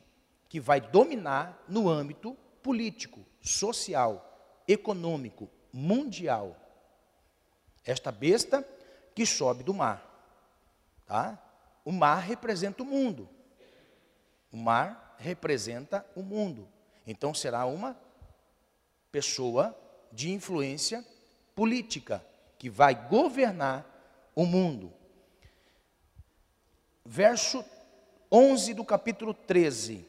[0.49, 6.55] que vai dominar no âmbito político, social, econômico, mundial.
[7.83, 8.67] Esta besta
[9.15, 10.14] que sobe do mar,
[11.07, 11.39] tá?
[11.85, 13.29] O mar representa o mundo.
[14.51, 16.69] O mar representa o mundo.
[17.07, 17.97] Então será uma
[19.11, 19.77] pessoa
[20.13, 21.05] de influência
[21.55, 22.25] política
[22.59, 23.85] que vai governar
[24.35, 24.93] o mundo.
[27.05, 27.65] Verso
[28.33, 30.07] 11 do capítulo 13.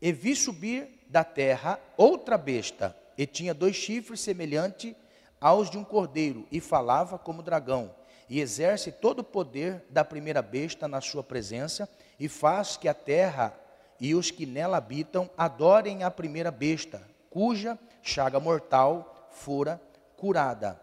[0.00, 4.94] E vi subir da terra outra besta, e tinha dois chifres semelhantes
[5.40, 7.94] aos de um cordeiro, e falava como dragão,
[8.28, 12.94] e exerce todo o poder da primeira besta na sua presença, e faz que a
[12.94, 13.54] terra
[14.00, 19.80] e os que nela habitam adorem a primeira besta, cuja chaga mortal fora
[20.16, 20.80] curada,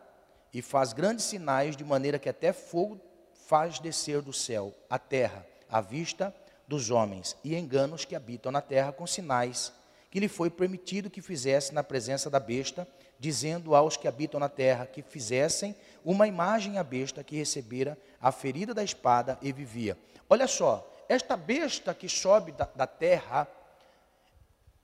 [0.54, 3.00] e faz grandes sinais, de maneira que até fogo
[3.48, 6.34] faz descer do céu a terra, à vista
[6.68, 9.74] dos homens, e engana os que habitam na terra com sinais
[10.10, 12.88] que lhe foi permitido que fizesse na presença da besta,
[13.20, 15.76] dizendo aos que habitam na terra que fizessem
[16.12, 19.96] uma imagem à besta que recebera a ferida da espada e vivia.
[20.28, 23.48] Olha só, esta besta que sobe da, da terra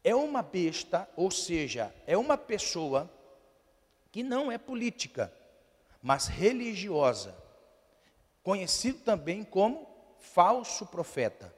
[0.04, 3.12] é uma besta, ou seja, é uma pessoa
[4.12, 5.34] que não é política,
[6.00, 7.36] mas religiosa,
[8.44, 9.88] conhecido também como
[10.20, 11.52] falso profeta.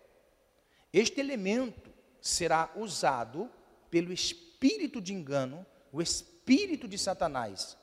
[0.93, 3.51] Este elemento será usado
[3.91, 7.77] pelo espírito de engano, o espírito de Satanás.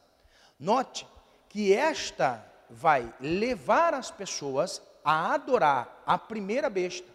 [0.59, 1.07] Note
[1.55, 7.09] que esta vai levar as pessoas a adorar a primeira besta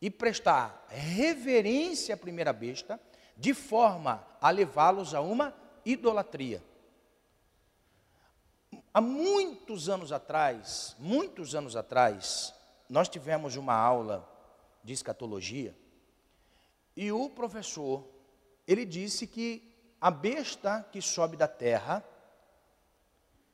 [0.00, 3.00] e prestar reverência à primeira besta,
[3.36, 5.54] de forma a levá-los a uma
[5.86, 6.60] idolatria.
[8.92, 12.52] Há muitos anos atrás, muitos anos atrás,
[12.88, 14.28] nós tivemos uma aula
[14.82, 15.72] de escatologia
[16.96, 18.04] e o professor,
[18.66, 22.04] ele disse que a besta que sobe da terra,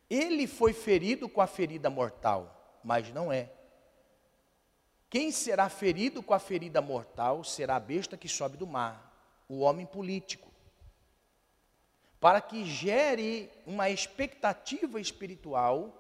[0.09, 3.51] ele foi ferido com a ferida mortal mas não é.
[5.11, 9.15] Quem será ferido com a ferida mortal será a besta que sobe do mar,
[9.49, 10.49] o homem político.
[12.21, 15.95] Para que gere uma expectativa espiritual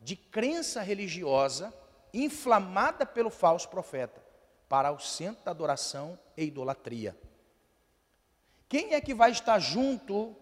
[0.00, 1.72] de crença religiosa
[2.12, 4.24] inflamada pelo falso profeta,
[4.68, 7.16] para o centro da adoração e idolatria.
[8.68, 10.34] Quem é que vai estar junto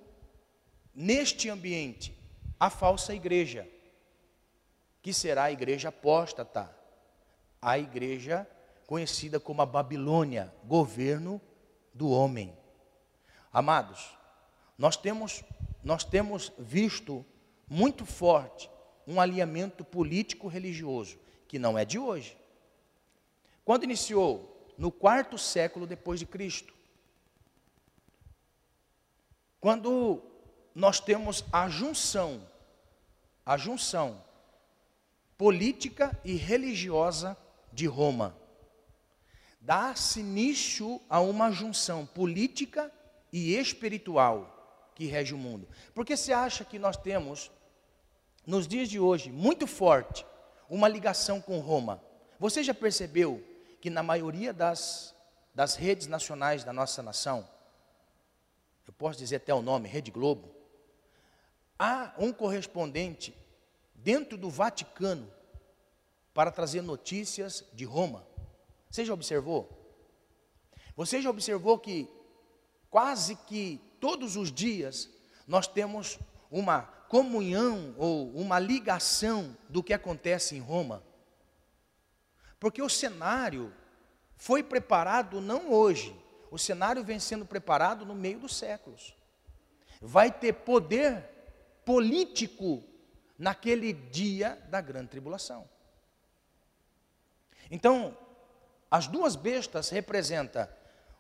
[0.95, 2.16] neste ambiente?
[2.59, 3.69] A falsa igreja
[5.07, 6.69] que será a igreja apóstata,
[7.63, 8.45] a igreja
[8.89, 11.41] conhecida como a Babilônia, governo
[11.95, 12.53] do homem.
[13.53, 14.19] Amados,
[14.77, 15.45] nós temos,
[15.85, 17.25] nós temos visto
[17.69, 18.69] muito forte
[19.07, 22.37] um alinhamento político-religioso, que não é de hoje.
[23.65, 24.75] Quando iniciou?
[24.77, 26.75] No quarto século depois de Cristo.
[29.61, 30.21] Quando
[30.77, 32.47] nós temos a junção,
[33.47, 34.23] a junção
[35.39, 37.35] política e religiosa
[37.73, 38.37] de Roma.
[39.59, 42.93] Dá-se início a uma junção política
[43.33, 45.67] e espiritual que rege o mundo.
[45.95, 47.51] Porque você acha que nós temos,
[48.47, 50.27] nos dias de hoje, muito forte,
[50.69, 52.03] uma ligação com Roma?
[52.39, 53.43] Você já percebeu
[53.81, 55.15] que na maioria das,
[55.55, 57.49] das redes nacionais da nossa nação,
[58.87, 60.56] eu posso dizer até o nome, Rede Globo,
[61.79, 63.37] há um correspondente
[63.95, 65.31] dentro do Vaticano
[66.33, 68.27] para trazer notícias de Roma.
[68.91, 69.69] Você já observou?
[70.97, 72.09] Você já observou que
[72.91, 75.11] quase que todos os dias
[75.47, 76.19] nós temos
[76.51, 81.03] uma comunhão ou uma ligação do que acontece em Roma?
[82.59, 83.73] Porque o cenário
[84.37, 86.15] foi preparado não hoje,
[86.51, 89.15] o cenário vem sendo preparado no meio dos séculos.
[90.01, 91.36] vai ter poder
[91.87, 92.83] político
[93.39, 95.67] naquele dia da grande tribulação.
[97.71, 98.19] Então,
[98.91, 100.69] as duas bestas representam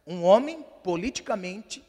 [0.04, 1.84] um homem politicamente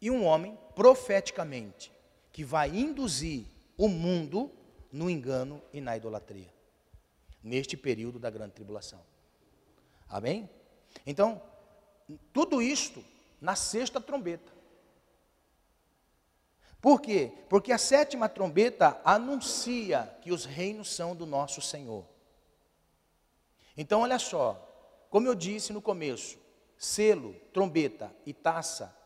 [0.00, 1.92] e um homem profeticamente,
[2.32, 3.44] que vai induzir
[3.76, 4.50] o mundo
[4.90, 6.52] no engano e na idolatria,
[7.42, 9.00] neste período da grande tribulação.
[10.08, 10.48] Amém?
[11.06, 11.40] Então,
[12.32, 13.04] tudo isto
[13.40, 14.59] na sexta trombeta.
[16.80, 17.32] Por quê?
[17.48, 22.04] Porque a sétima trombeta anuncia que os reinos são do nosso Senhor.
[23.76, 24.66] Então, olha só,
[25.10, 26.38] como eu disse no começo,
[26.76, 28.96] selo, trombeta e taça,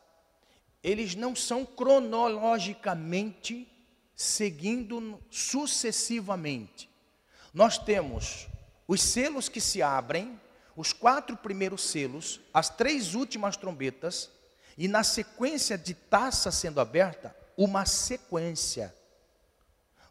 [0.83, 3.69] eles não são cronologicamente
[4.15, 6.91] seguindo sucessivamente.
[7.53, 8.47] Nós temos
[8.87, 10.41] os selos que se abrem,
[10.77, 14.31] os quatro primeiros selos, as três últimas trombetas,
[14.77, 18.95] e na sequência de taça sendo aberta, uma sequência.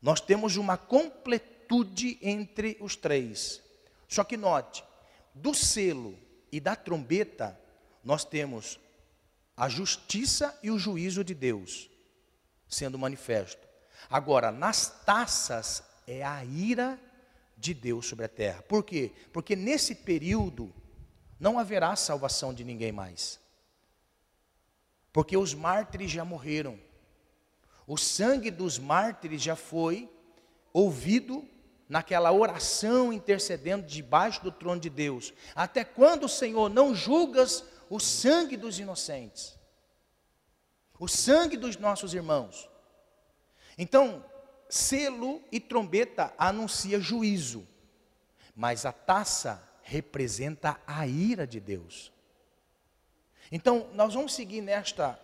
[0.02, 3.62] Nós temos uma completude entre os três.
[4.08, 4.84] Só que note,
[5.34, 6.18] do selo
[6.52, 7.60] e da trombeta,
[8.04, 8.80] nós temos
[9.56, 11.90] a justiça e o juízo de Deus
[12.74, 13.68] sendo manifesto.
[14.10, 17.00] Agora, nas taças é a ira
[17.58, 18.62] de Deus sobre a terra.
[18.64, 19.12] Por quê?
[19.32, 20.74] Porque nesse período
[21.40, 23.40] não haverá salvação de ninguém mais.
[25.12, 26.80] Porque os mártires já morreram.
[27.86, 30.10] O sangue dos mártires já foi
[30.72, 31.48] ouvido
[31.88, 35.34] naquela oração intercedendo debaixo do trono de Deus.
[35.54, 39.58] Até quando, Senhor, não julgas o sangue dos inocentes?
[40.98, 42.70] O sangue dos nossos irmãos.
[43.78, 44.24] Então,
[44.70, 47.68] selo e trombeta anuncia juízo,
[48.56, 52.12] mas a taça representa a ira de Deus.
[53.52, 55.20] Então, nós vamos seguir nesta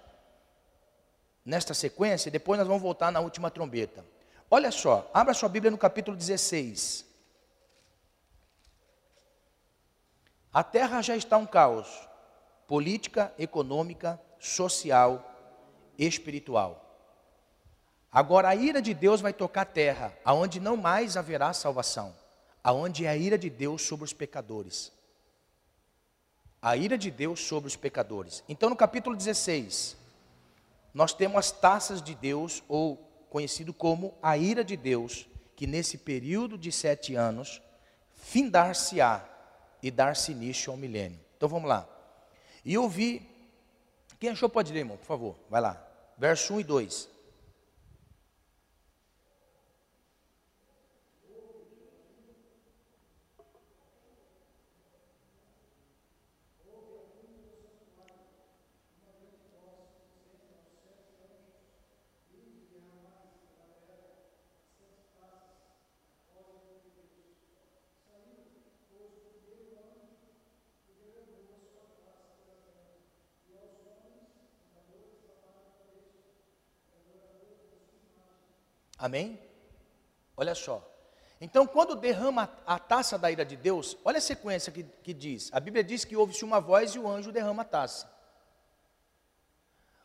[1.49, 4.05] nesta sequência depois nós vamos voltar na última trombeta.
[4.49, 7.05] Olha só, abra sua Bíblia no capítulo 16.
[10.53, 12.07] A terra já está um caos
[12.67, 15.25] política, econômica, social,
[15.97, 16.85] espiritual.
[18.11, 22.15] Agora a ira de Deus vai tocar a terra, aonde não mais haverá salvação,
[22.63, 24.91] aonde é a ira de Deus sobre os pecadores.
[26.61, 28.43] A ira de Deus sobre os pecadores.
[28.47, 29.97] Então no capítulo 16,
[30.93, 32.97] nós temos as taças de Deus, ou
[33.29, 37.61] conhecido como a ira de Deus, que nesse período de sete anos,
[38.15, 39.27] findar-se-á
[39.81, 41.19] e dar-se início ao milênio.
[41.37, 41.87] Então vamos lá.
[42.65, 43.21] E eu vi,
[44.19, 45.85] quem achou pode ler, irmão, por favor, vai lá.
[46.17, 47.09] Verso 1 e 2.
[78.99, 79.39] Amém?
[80.35, 80.85] Olha só.
[81.41, 85.49] Então, quando derrama a taça da ira de Deus, olha a sequência que, que diz.
[85.53, 88.11] A Bíblia diz que ouve-se uma voz e o anjo derrama a taça.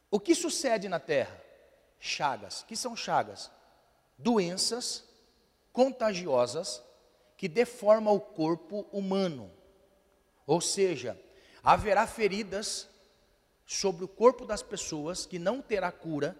[0.09, 1.43] O que sucede na terra?
[1.99, 2.63] Chagas.
[2.63, 3.51] que são chagas?
[4.17, 5.05] Doenças
[5.73, 6.81] contagiosas
[7.37, 9.51] que deformam o corpo humano.
[10.47, 11.21] Ou seja,
[11.65, 12.89] haverá feridas
[13.67, 16.37] sobre o corpo das pessoas que não terá cura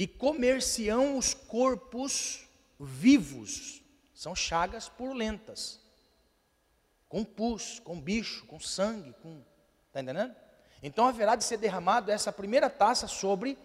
[0.00, 2.48] e comerciam os corpos
[2.80, 3.82] vivos.
[4.14, 5.78] São chagas purulentas.
[7.06, 9.42] Com pus, com bicho, com sangue, com.
[9.88, 10.34] Está entendendo?
[10.82, 13.58] Então haverá de ser derramado essa primeira taça sobre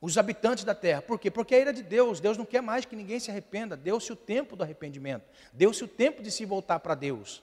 [0.00, 1.02] os habitantes da terra.
[1.02, 1.30] Por quê?
[1.30, 2.18] Porque a ira de Deus.
[2.18, 3.76] Deus não quer mais que ninguém se arrependa.
[3.76, 5.28] Deu-se o tempo do arrependimento.
[5.52, 7.42] Deu-se o tempo de se voltar para Deus.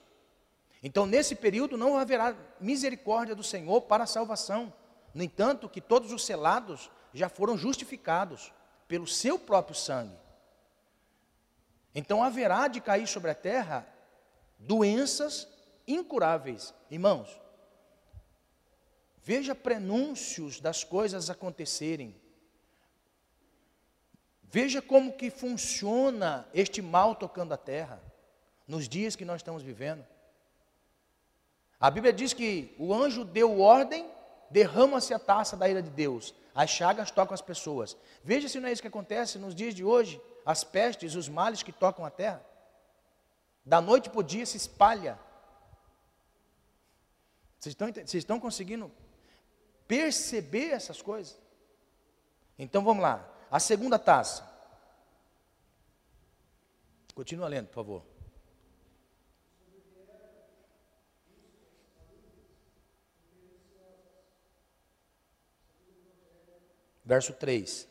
[0.81, 4.73] Então, nesse período, não haverá misericórdia do Senhor para a salvação.
[5.13, 8.53] No entanto, que todos os selados já foram justificados
[8.87, 10.17] pelo seu próprio sangue.
[11.93, 13.87] Então haverá de cair sobre a terra
[14.59, 15.47] doenças
[15.87, 16.73] incuráveis.
[16.91, 17.39] Irmãos,
[19.23, 22.19] veja prenúncios das coisas acontecerem.
[24.43, 28.01] Veja como que funciona este mal tocando a terra
[28.67, 30.05] nos dias que nós estamos vivendo.
[31.79, 34.09] A Bíblia diz que o anjo deu ordem,
[34.49, 36.33] derrama-se a taça da ira de Deus.
[36.53, 37.97] As chagas tocam as pessoas.
[38.23, 40.21] Veja se não é isso que acontece nos dias de hoje.
[40.45, 42.45] As pestes, os males que tocam a terra.
[43.65, 45.19] Da noite para o dia se espalha.
[47.59, 48.91] Vocês estão, vocês estão conseguindo
[49.87, 51.37] perceber essas coisas?
[52.57, 53.27] Então vamos lá.
[53.49, 54.47] A segunda taça.
[57.13, 58.14] Continua lendo, por favor.
[67.05, 67.87] Verso 3.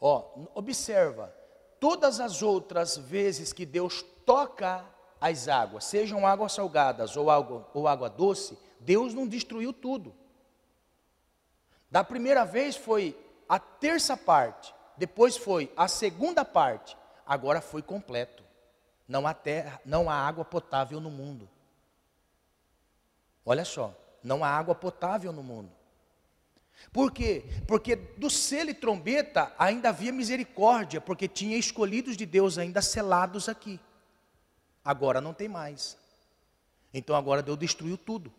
[0.00, 1.34] Ó, observa,
[1.80, 4.84] todas as outras vezes que Deus toca
[5.20, 10.14] as águas, sejam águas salgadas ou água, ou água doce, Deus não destruiu tudo.
[11.90, 13.18] Da primeira vez foi
[13.48, 16.96] a terça parte, depois foi a segunda parte,
[17.26, 18.42] agora foi completo.
[19.06, 21.48] Não há terra, não há água potável no mundo.
[23.44, 25.70] Olha só, não há água potável no mundo.
[26.92, 27.44] Por quê?
[27.66, 33.48] Porque do selo e trombeta ainda havia misericórdia, porque tinha escolhidos de Deus ainda selados
[33.48, 33.80] aqui.
[34.84, 35.96] Agora não tem mais.
[36.92, 38.32] Então agora Deus destruiu tudo.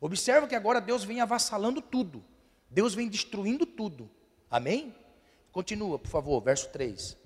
[0.00, 2.24] Observa que agora Deus vem avassalando tudo.
[2.70, 4.10] Deus vem destruindo tudo.
[4.50, 4.94] Amém?
[5.58, 7.18] Continua, por favor, verso 3.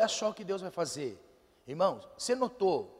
[0.00, 1.18] Olha só o que Deus vai fazer.
[1.66, 2.96] Irmãos, você notou?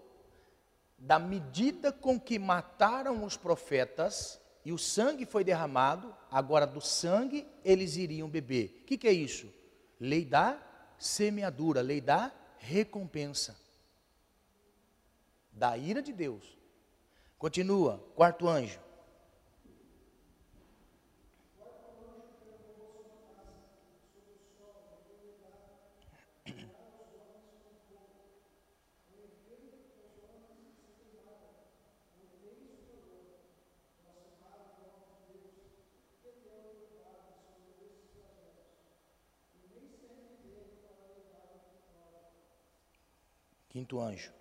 [0.98, 7.46] Da medida com que mataram os profetas e o sangue foi derramado, agora do sangue
[7.64, 8.82] eles iriam beber.
[8.82, 9.50] O que, que é isso?
[9.98, 10.60] Lei da
[10.98, 13.56] semeadura, lei da recompensa.
[15.50, 16.58] Da ira de Deus.
[17.38, 18.78] Continua, quarto anjo.
[43.90, 44.32] Quinto anjo.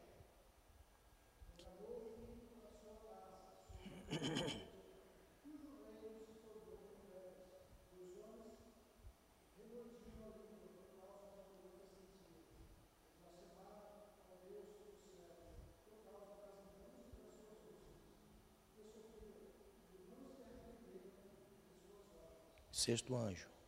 [22.72, 23.59] Sexto anjo.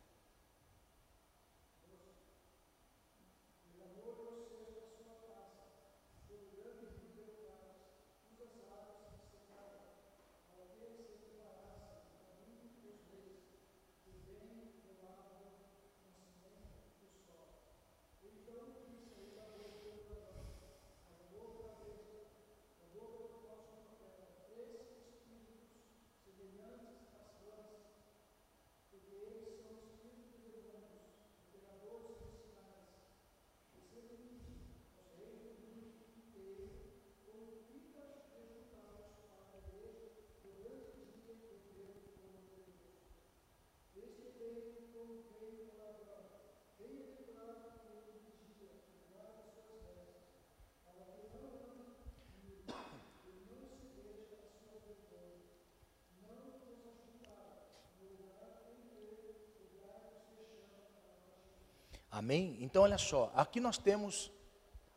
[62.12, 62.58] Amém?
[62.60, 64.30] Então, olha só, aqui nós temos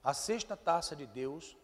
[0.03, 1.55] a sexta taça de Deus,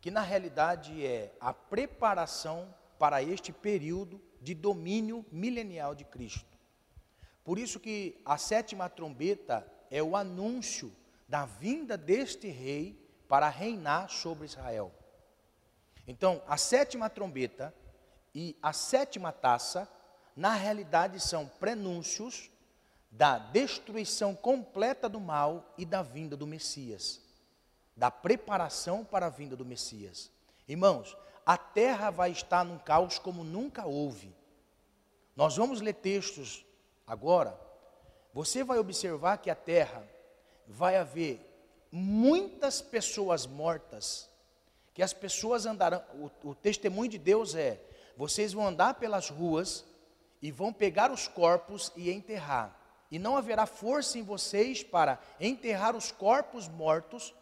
[0.00, 6.58] que na realidade é a preparação para este período de domínio milenial de Cristo.
[7.44, 10.92] Por isso que a sétima trombeta é o anúncio
[11.28, 14.92] da vinda deste rei para reinar sobre Israel.
[16.04, 17.72] Então, a sétima trombeta
[18.34, 19.88] e a sétima taça,
[20.34, 22.50] na realidade, são prenúncios
[23.16, 27.18] da destruição completa do mal e da vinda do Messias,
[27.96, 30.30] da preparação para a vinda do Messias.
[30.68, 34.34] Irmãos, a terra vai estar num caos como nunca houve.
[35.34, 36.62] Nós vamos ler textos
[37.06, 37.58] agora.
[38.34, 40.06] Você vai observar que a terra
[40.66, 41.40] vai haver
[41.90, 44.28] muitas pessoas mortas,
[44.92, 47.80] que as pessoas andarão, o, o testemunho de Deus é:
[48.14, 49.86] vocês vão andar pelas ruas
[50.42, 52.78] e vão pegar os corpos e enterrar,
[53.10, 57.34] e não haverá força em vocês para enterrar os corpos mortos,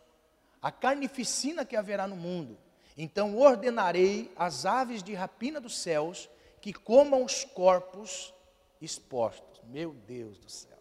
[0.61, 2.59] a carnificina que haverá no mundo.
[2.97, 6.29] Então ordenarei as aves de rapina dos céus
[6.61, 8.33] que comam os corpos
[8.81, 9.61] expostos.
[9.65, 10.79] Meu Deus do céu.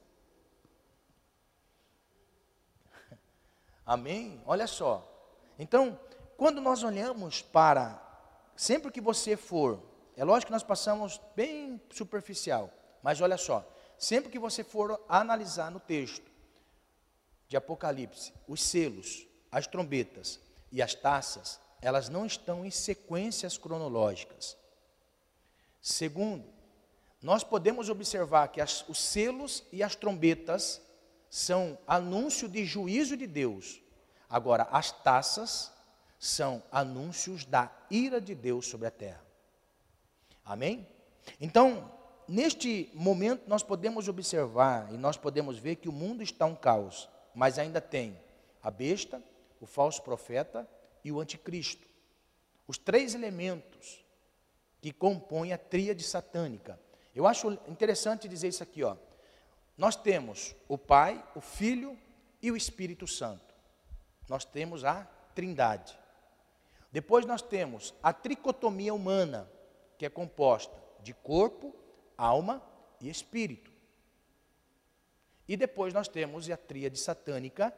[3.86, 4.42] Amém?
[4.46, 5.10] Olha só.
[5.58, 6.00] Então,
[6.38, 8.02] quando nós olhamos para,
[8.56, 9.82] sempre que você for,
[10.16, 12.70] é lógico que nós passamos bem superficial,
[13.02, 13.66] mas olha só,
[13.98, 16.32] sempre que você for analisar no texto
[17.48, 20.40] de Apocalipse, os selos, as trombetas
[20.72, 24.58] e as taças, elas não estão em sequências cronológicas.
[25.82, 26.46] Segundo,
[27.22, 30.82] nós podemos observar que as, os selos e as trombetas
[31.30, 33.82] são anúncio de juízo de Deus.
[34.30, 35.72] Agora, as taças
[36.20, 39.24] são anúncios da ira de Deus sobre a terra.
[40.46, 40.88] Amém?
[41.40, 41.92] Então,
[42.28, 47.10] neste momento, nós podemos observar e nós podemos ver que o mundo está um caos,
[47.34, 48.20] mas ainda tem
[48.62, 49.22] a besta,
[49.60, 50.68] o falso profeta
[51.04, 51.88] e o anticristo.
[52.68, 54.04] Os três elementos
[54.82, 56.80] que compõem a tríade satânica.
[57.16, 58.98] Eu acho interessante dizer isso aqui, ó.
[59.78, 61.98] Nós temos o Pai, o Filho
[62.42, 63.54] e o Espírito Santo.
[64.28, 65.98] Nós temos a Trindade.
[66.92, 69.50] Depois nós temos a tricotomia humana,
[69.98, 71.74] que é composta de corpo,
[72.24, 72.64] alma
[73.00, 73.72] e espírito.
[75.48, 77.76] E depois nós temos a tríade satânica,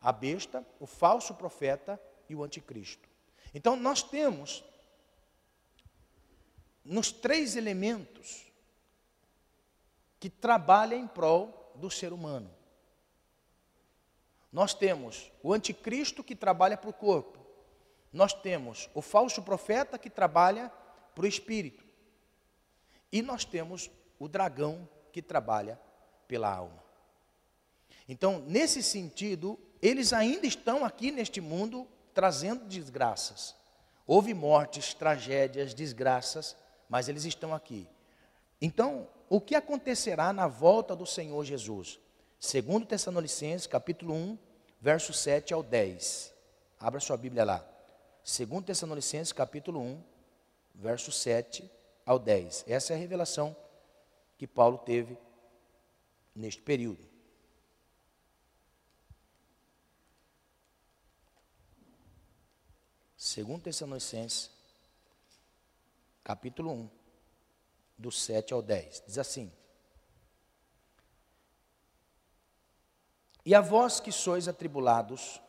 [0.00, 3.08] a besta, o falso profeta e o anticristo.
[3.52, 4.64] Então nós temos
[6.84, 8.50] nos três elementos
[10.18, 12.50] que trabalham em prol do ser humano.
[14.50, 17.44] Nós temos o anticristo que trabalha para o corpo,
[18.12, 20.70] nós temos o falso profeta que trabalha
[21.14, 21.83] para o espírito.
[23.14, 25.80] E nós temos o dragão que trabalha
[26.26, 26.82] pela alma.
[28.08, 33.54] Então, nesse sentido, eles ainda estão aqui neste mundo trazendo desgraças.
[34.04, 36.56] Houve mortes, tragédias, desgraças,
[36.88, 37.86] mas eles estão aqui.
[38.60, 42.00] Então, o que acontecerá na volta do Senhor Jesus?
[42.40, 44.38] Segundo Tessalonicenses, capítulo 1,
[44.80, 46.34] verso 7 ao 10.
[46.80, 47.64] Abra sua Bíblia lá.
[48.24, 50.02] 2 Tessalonicenses capítulo 1,
[50.74, 51.70] verso 7
[52.04, 52.64] ao 10.
[52.66, 53.56] Essa é a revelação
[54.36, 55.16] que Paulo teve
[56.34, 57.04] neste período.
[63.16, 64.50] Segundo Tessalonicenses,
[66.22, 66.90] capítulo 1,
[67.96, 69.04] do 7 ao 10.
[69.06, 69.50] Diz assim:
[73.46, 75.40] E a vós que sois atribulados,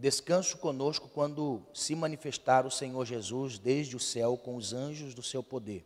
[0.00, 5.24] Descanso conosco quando se manifestar o Senhor Jesus desde o céu com os anjos do
[5.24, 5.84] seu poder.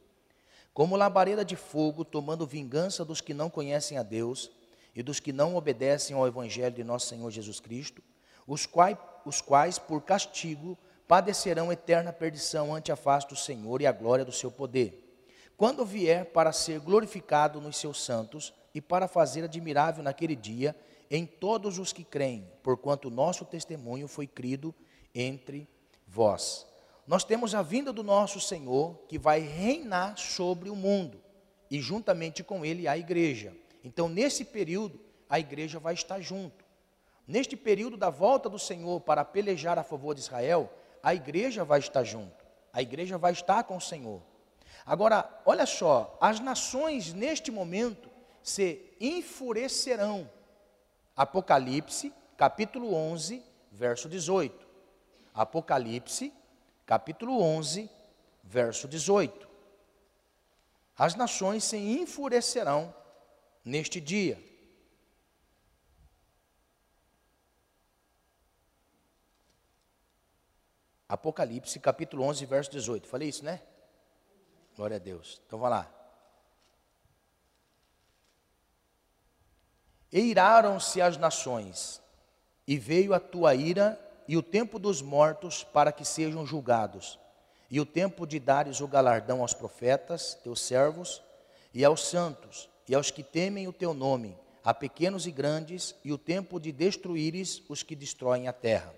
[0.75, 4.51] Como labareda de fogo, tomando vingança dos que não conhecem a Deus
[4.95, 8.03] e dos que não obedecem ao Evangelho de nosso Senhor Jesus Cristo,
[8.47, 10.77] os quais, os quais por castigo
[11.09, 15.25] padecerão eterna perdição ante a face do Senhor e a glória do seu poder.
[15.57, 20.77] Quando vier para ser glorificado nos seus santos e para fazer admirável naquele dia
[21.13, 24.75] em todos os que creem, porquanto o nosso testemunho foi crido
[25.15, 25.69] entre
[26.07, 26.67] vós.
[27.07, 31.21] Nós temos a vinda do nosso Senhor que vai reinar sobre o mundo
[31.71, 33.55] e juntamente com ele a igreja.
[33.85, 34.99] Então, nesse período,
[35.29, 36.65] a igreja vai estar junto.
[37.29, 41.81] Neste período da volta do Senhor para pelejar a favor de Israel, a igreja vai
[41.81, 42.43] estar junto.
[42.73, 44.23] A igreja vai estar com o Senhor.
[44.87, 48.09] Agora, olha só, as nações neste momento
[48.43, 50.27] se enfurecerão
[51.17, 54.67] Apocalipse, capítulo 11, verso 18.
[55.35, 56.33] Apocalipse,
[56.87, 57.91] capítulo 11,
[58.43, 59.49] verso 18.
[60.97, 62.95] As nações se enfurecerão
[63.65, 64.43] neste dia.
[71.09, 73.07] Apocalipse, capítulo 11, verso 18.
[73.07, 73.61] Falei isso, né?
[74.75, 75.43] Glória a Deus.
[75.47, 76.02] Então, vamos lá.
[80.13, 82.03] E iraram-se as nações,
[82.67, 83.99] e veio a tua ira
[84.29, 87.19] e o tempo dos mortos para que sejam julgados,
[87.71, 91.23] e o tempo de dares o galardão aos profetas, teus servos,
[91.73, 96.13] e aos santos, e aos que temem o teu nome, a pequenos e grandes, e
[96.13, 98.95] o tempo de destruíres os que destroem a terra.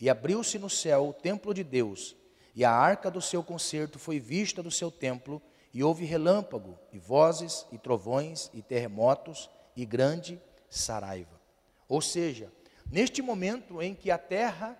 [0.00, 2.16] E abriu-se no céu o templo de Deus,
[2.56, 5.42] e a arca do seu concerto foi vista do seu templo,
[5.74, 11.40] e houve relâmpago, e vozes, e trovões, e terremotos, e grande saraiva.
[11.88, 12.52] Ou seja,
[12.90, 14.76] Neste momento em que a terra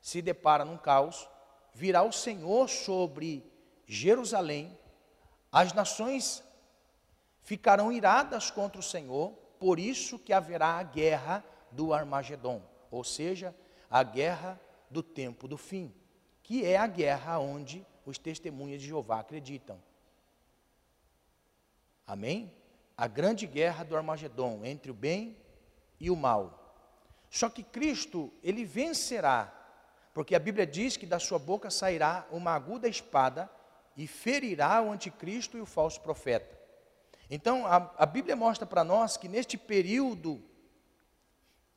[0.00, 1.28] se depara num caos,
[1.74, 3.44] virá o Senhor sobre
[3.86, 4.78] Jerusalém,
[5.52, 6.42] as nações
[7.42, 13.54] ficarão iradas contra o Senhor, por isso que haverá a guerra do Armagedon, ou seja,
[13.90, 14.58] a guerra
[14.88, 15.94] do tempo do fim,
[16.42, 19.82] que é a guerra onde os testemunhas de Jeová acreditam.
[22.06, 22.50] Amém?
[22.96, 25.36] A grande guerra do Armagedon entre o bem
[25.98, 26.60] e o mal.
[27.30, 29.52] Só que Cristo, ele vencerá,
[30.12, 33.50] porque a Bíblia diz que da sua boca sairá uma aguda espada
[33.96, 36.58] e ferirá o anticristo e o falso profeta.
[37.28, 40.42] Então, a, a Bíblia mostra para nós que neste período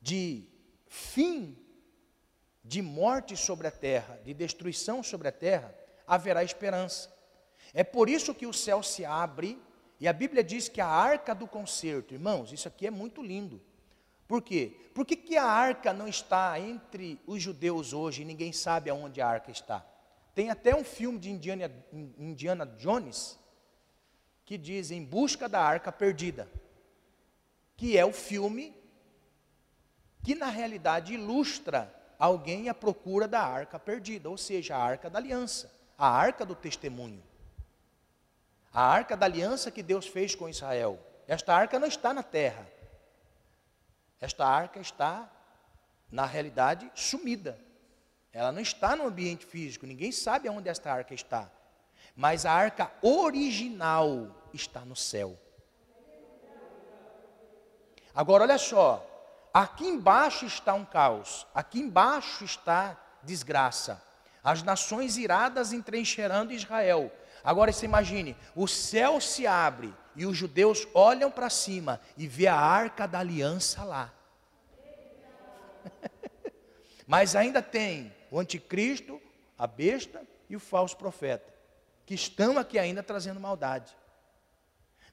[0.02, 0.48] de
[0.88, 1.58] fim
[2.64, 5.74] de morte sobre a terra, de destruição sobre a terra,
[6.06, 7.12] haverá esperança.
[7.74, 9.60] É por isso que o céu se abre
[10.00, 13.62] e a Bíblia diz que a arca do concerto, irmãos, isso aqui é muito lindo.
[14.28, 14.76] Por quê?
[14.94, 19.22] Por que, que a arca não está entre os judeus hoje e ninguém sabe aonde
[19.22, 19.86] a arca está?
[20.36, 21.72] Tem até um filme de Indiana,
[22.18, 23.40] Indiana Jones
[24.46, 26.50] que diz Em Busca da Arca Perdida,
[27.76, 28.76] que é o filme
[30.24, 35.20] que na realidade ilustra alguém à procura da arca perdida, ou seja, a arca da
[35.20, 37.24] aliança, a arca do testemunho.
[38.74, 41.00] A arca da aliança que Deus fez com Israel.
[41.28, 42.66] Esta arca não está na terra,
[44.20, 45.30] esta arca está,
[46.12, 47.60] na realidade, sumida.
[48.32, 51.50] Ela não está no ambiente físico, ninguém sabe aonde esta arca está.
[52.16, 55.38] Mas a arca original está no céu.
[58.14, 59.06] Agora olha só,
[59.54, 64.02] aqui embaixo está um caos, aqui embaixo está desgraça.
[64.44, 67.12] As nações iradas entrincheirando Israel.
[67.44, 72.48] Agora você imagine, o céu se abre e os judeus olham para cima e vê
[72.48, 74.14] a arca da aliança lá.
[77.06, 79.22] Mas ainda tem o anticristo,
[79.58, 81.54] a besta e o falso profeta,
[82.06, 83.96] que estão aqui ainda trazendo maldade.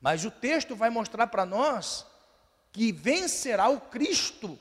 [0.01, 2.07] Mas o texto vai mostrar para nós
[2.73, 4.59] que vencerá o Cristo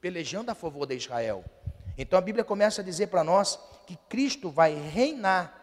[0.00, 1.44] pelejando a favor de Israel.
[1.96, 5.57] Então a Bíblia começa a dizer para nós que Cristo vai reinar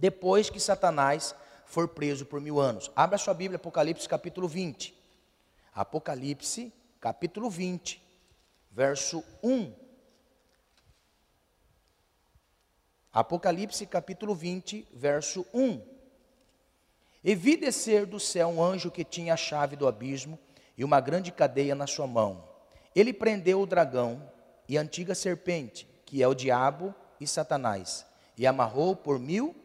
[0.00, 1.34] depois que Satanás
[1.66, 2.90] for preso por mil anos.
[2.96, 4.94] Abra sua Bíblia, Apocalipse capítulo 20.
[5.74, 8.02] Apocalipse capítulo 20,
[8.72, 9.72] verso 1.
[13.12, 15.82] Apocalipse capítulo 20, verso 1.
[17.22, 20.38] E vi descer do céu um anjo que tinha a chave do abismo
[20.78, 22.48] e uma grande cadeia na sua mão.
[22.96, 24.32] Ele prendeu o dragão
[24.66, 28.06] e a antiga serpente, que é o diabo e Satanás,
[28.38, 29.59] e amarrou por mil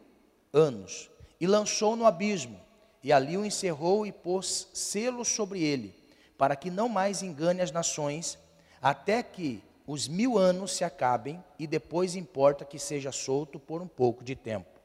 [0.56, 2.60] anos e lançou no abismo,
[3.02, 5.94] e ali o encerrou e pôs selo sobre ele,
[6.38, 8.38] para que não mais engane as nações,
[8.80, 13.86] até que os mil anos se acabem, e depois importa que seja solto por um
[13.86, 14.80] pouco de tempo.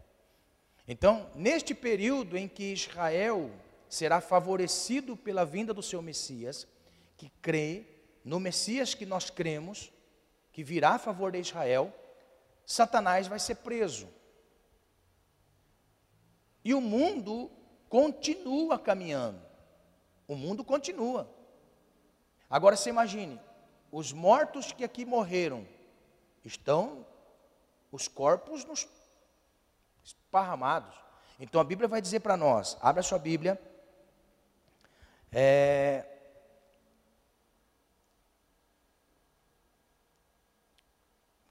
[0.87, 3.49] Então, neste período em que Israel
[3.89, 6.67] será favorecido pela vinda do seu Messias,
[7.17, 7.85] que crê
[8.23, 9.91] no Messias que nós cremos,
[10.51, 11.93] que virá a favor de Israel,
[12.65, 14.07] Satanás vai ser preso.
[16.63, 17.49] E o mundo
[17.89, 19.41] continua caminhando.
[20.27, 21.29] O mundo continua.
[22.49, 23.39] Agora você imagine,
[23.91, 25.67] os mortos que aqui morreram
[26.43, 27.05] estão
[27.91, 28.87] os corpos nos
[30.03, 30.95] esparramados.
[31.39, 33.59] Então a Bíblia vai dizer para nós, abra sua Bíblia.
[35.31, 36.05] É,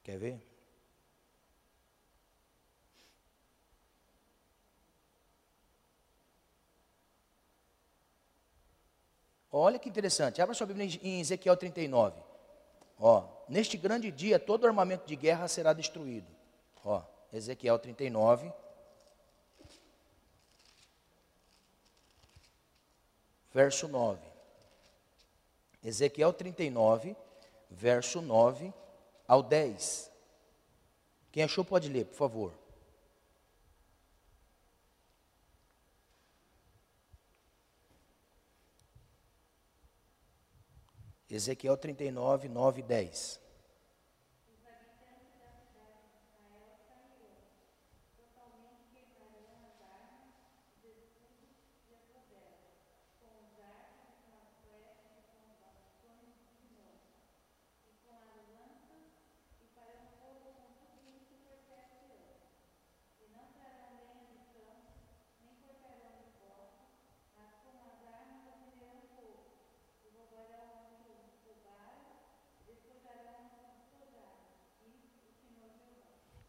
[0.02, 0.49] quer ver?
[9.52, 12.20] Olha que interessante, abra sua Bíblia em Ezequiel 39.
[12.98, 16.28] Ó, neste grande dia todo armamento de guerra será destruído.
[16.84, 18.52] Ó, Ezequiel 39.
[23.52, 24.20] Verso 9.
[25.82, 27.16] Ezequiel 39,
[27.70, 28.72] verso 9
[29.26, 30.10] ao 10.
[31.32, 32.59] Quem achou pode ler, por favor.
[41.30, 43.40] Ezequiel 39, 9 e 10.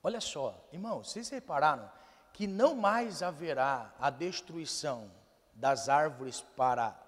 [0.03, 1.89] Olha só, irmãos, vocês repararam
[2.33, 5.11] que não mais haverá a destruição
[5.53, 6.99] das árvores para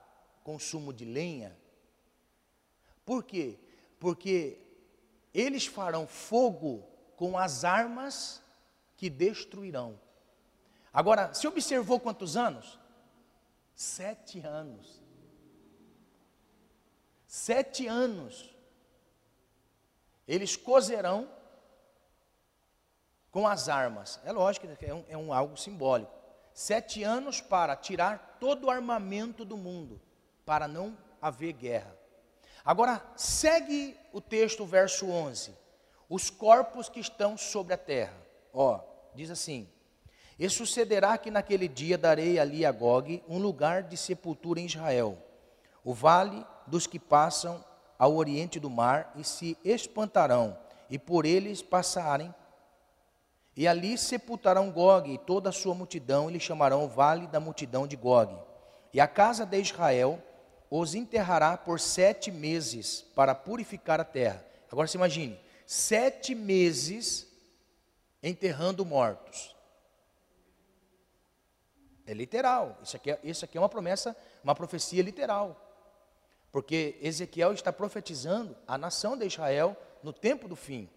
[0.43, 1.57] consumo de lenha?
[3.05, 3.57] Por quê?
[3.99, 4.59] Porque
[5.33, 8.41] eles farão fogo com as armas
[8.95, 9.99] que destruirão.
[10.93, 12.79] Agora, se observou quantos anos?
[13.73, 15.01] Sete anos.
[17.25, 18.53] Sete anos.
[20.27, 21.27] Eles cozerão
[23.34, 24.21] com as armas.
[24.23, 26.11] É lógico que é um, é um algo simbólico.
[26.53, 29.99] Sete anos para tirar todo o armamento do mundo,
[30.45, 31.97] para não haver guerra.
[32.63, 35.51] Agora, segue o texto, verso 11.
[36.07, 38.15] Os corpos que estão sobre a terra.
[38.53, 38.79] Ó,
[39.15, 39.67] diz assim:
[40.38, 45.17] E sucederá que naquele dia darei ali a Gog um lugar de sepultura em Israel,
[45.84, 47.65] o vale dos que passam
[47.97, 50.55] ao oriente do mar, e se espantarão,
[50.88, 52.34] e por eles passarem.
[53.56, 57.39] E ali sepultarão Gog e toda a sua multidão, e lhe chamarão o vale da
[57.39, 58.36] multidão de Gog.
[58.91, 60.22] E a casa de Israel
[60.70, 64.43] os enterrará por sete meses para purificar a terra.
[64.72, 67.28] Agora se imagine, sete meses
[68.24, 69.56] enterrando mortos.
[72.08, 72.80] É literal.
[72.84, 75.60] Isso aqui é, isso aqui é uma promessa, uma profecia literal.
[76.51, 80.89] Porque Ezequiel está profetizando a nação de Israel no tempo do fim.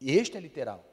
[0.00, 0.84] E este é literal.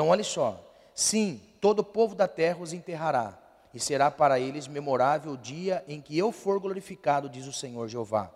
[0.00, 0.58] Então, olha só.
[0.94, 3.38] Sim, todo o povo da terra os enterrará
[3.74, 7.86] e será para eles memorável o dia em que eu for glorificado, diz o Senhor
[7.86, 8.30] Jeová.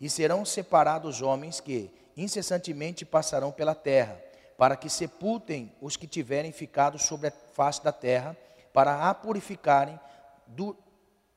[0.00, 4.20] E serão separados homens que incessantemente passarão pela terra,
[4.58, 8.36] para que sepultem os que tiverem ficado sobre a face da terra,
[8.72, 10.00] para a purificarem.
[10.48, 10.76] Du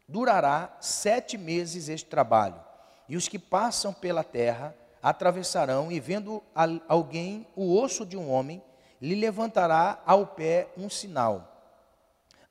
[0.07, 2.59] durará sete meses este trabalho.
[3.07, 4.73] E os que passam pela terra
[5.03, 6.41] atravessarão, e vendo
[6.87, 8.59] alguém o osso de um homem,
[9.01, 11.57] lhe levantará ao pé um sinal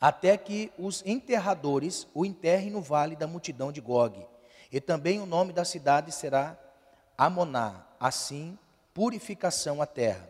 [0.01, 4.25] até que os enterradores o enterrem no vale da multidão de Gog.
[4.71, 6.59] E também o nome da cidade será
[7.17, 8.59] Amoná, assim
[8.93, 10.29] purificação à terra.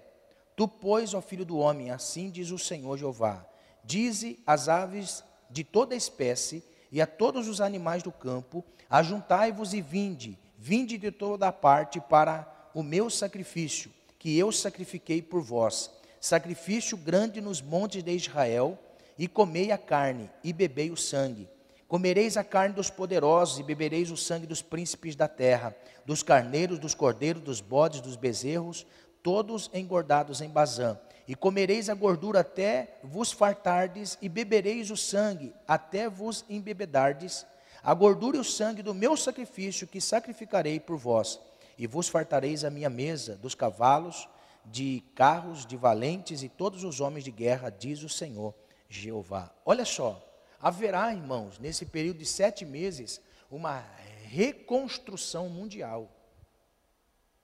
[0.54, 3.44] Tu, pois, ó filho do homem, assim diz o Senhor Jeová:
[3.84, 9.80] Dize às aves de toda espécie e a todos os animais do campo: Ajuntai-vos e
[9.80, 15.90] vinde, vinde de toda parte para o meu sacrifício, que eu sacrifiquei por vós.
[16.20, 18.78] Sacrifício grande nos montes de Israel,
[19.18, 21.48] e comei a carne, e bebei o sangue.
[21.88, 26.78] Comereis a carne dos poderosos, e bebereis o sangue dos príncipes da terra, dos carneiros,
[26.78, 28.84] dos cordeiros, dos bodes, dos bezerros,
[29.22, 30.98] todos engordados em Bazã.
[31.28, 37.46] E comereis a gordura até vos fartardes, e bebereis o sangue até vos embebedardes,
[37.82, 41.40] a gordura e o sangue do meu sacrifício que sacrificarei por vós.
[41.78, 44.28] E vos fartareis a minha mesa dos cavalos,
[44.66, 48.54] de carros, de valentes e todos os homens de guerra, diz o Senhor.
[48.88, 49.52] Jeová.
[49.64, 50.24] Olha só,
[50.60, 53.80] haverá, irmãos, nesse período de sete meses, uma
[54.24, 56.10] reconstrução mundial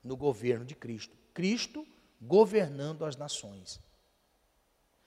[0.03, 1.17] no governo de Cristo.
[1.33, 1.87] Cristo
[2.21, 3.81] governando as nações.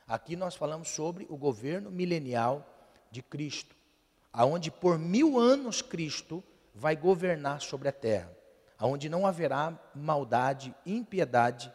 [0.07, 2.69] Aqui nós falamos sobre o governo milenial
[3.09, 3.75] de Cristo,
[4.31, 6.43] aonde por mil anos Cristo
[6.73, 8.31] vai governar sobre a terra,
[8.77, 11.73] aonde não haverá maldade, impiedade,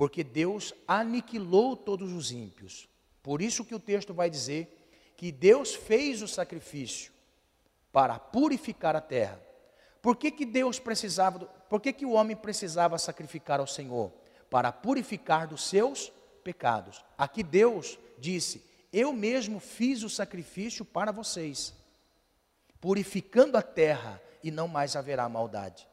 [0.00, 2.88] porque Deus aniquilou todos os ímpios.
[3.22, 7.12] Por isso que o texto vai dizer que Deus fez o sacrifício
[7.92, 9.38] para purificar a terra.
[10.00, 14.10] Por que, que Deus precisava, por que, que o homem precisava sacrificar ao Senhor?
[14.48, 16.10] Para purificar dos seus
[16.42, 17.04] pecados.
[17.18, 21.74] Aqui Deus disse: Eu mesmo fiz o sacrifício para vocês,
[22.80, 25.86] purificando a terra e não mais haverá maldade.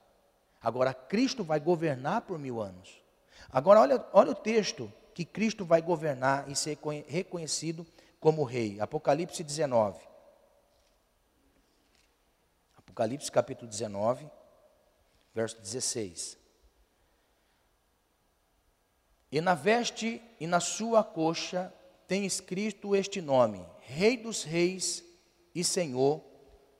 [0.61, 3.05] Agora Cristo vai governar por mil anos.
[3.51, 6.77] Agora olha, olha o texto que Cristo vai governar e ser
[7.07, 7.85] reconhecido
[8.19, 8.79] como rei.
[8.79, 9.99] Apocalipse 19.
[12.77, 14.29] Apocalipse capítulo 19,
[15.33, 16.37] verso 16.
[19.31, 21.73] E na veste e na sua coxa
[22.07, 25.03] tem escrito este nome: Rei dos Reis
[25.53, 26.23] e Senhor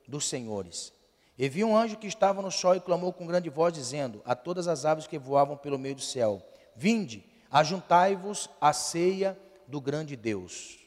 [0.08, 0.94] dos Senhores.
[1.38, 4.36] E vi um anjo que estava no sol e clamou com grande voz, dizendo a
[4.36, 6.42] todas as aves que voavam pelo meio do céu:
[6.78, 10.80] Vinde, Ajuntai-vos à ceia do grande Deus.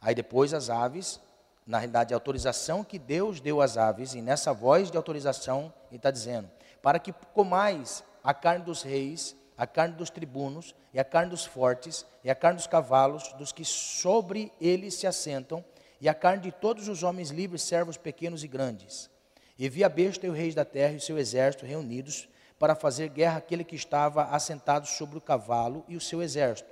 [0.00, 1.20] Aí depois as aves,
[1.66, 5.96] na realidade a autorização que Deus deu às aves, e nessa voz de autorização ele
[5.96, 6.50] está dizendo,
[6.82, 11.44] para que comais a carne dos reis, a carne dos tribunos, e a carne dos
[11.44, 15.64] fortes, e a carne dos cavalos, dos que sobre eles se assentam,
[16.00, 19.08] e a carne de todos os homens livres, servos pequenos e grandes.
[19.56, 22.74] E vi a besta e o rei da terra e o seu exército reunidos para
[22.74, 26.68] fazer guerra àquele que estava assentado sobre o cavalo e o seu exército.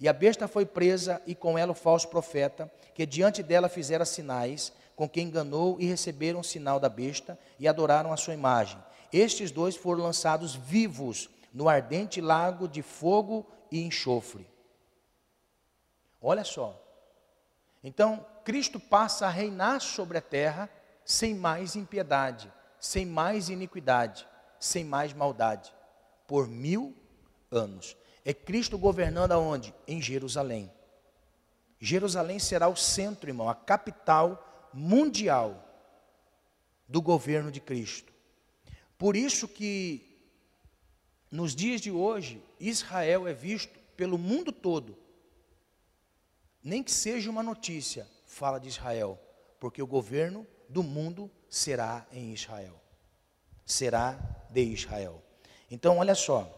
[0.00, 4.04] E a besta foi presa, e com ela o falso profeta, que diante dela fizera
[4.04, 8.82] sinais, com quem enganou e receberam o sinal da besta e adoraram a sua imagem.
[9.12, 14.46] Estes dois foram lançados vivos no ardente lago de fogo e enxofre.
[16.20, 16.78] Olha só.
[17.82, 20.68] Então, Cristo passa a reinar sobre a terra
[21.04, 24.26] sem mais impiedade, sem mais iniquidade,
[24.60, 25.72] sem mais maldade,
[26.28, 26.94] por mil
[27.50, 27.96] anos.
[28.24, 29.74] É Cristo governando aonde?
[29.88, 30.70] Em Jerusalém.
[31.80, 35.66] Jerusalém será o centro, irmão, a capital mundial
[36.86, 38.12] do governo de Cristo.
[38.98, 40.10] Por isso que
[41.30, 44.98] nos dias de hoje, Israel é visto pelo mundo todo.
[46.62, 49.18] Nem que seja uma notícia, fala de Israel,
[49.58, 52.79] porque o governo do mundo será em Israel.
[53.70, 54.18] Será
[54.50, 55.22] de Israel.
[55.70, 56.48] Então, olha só.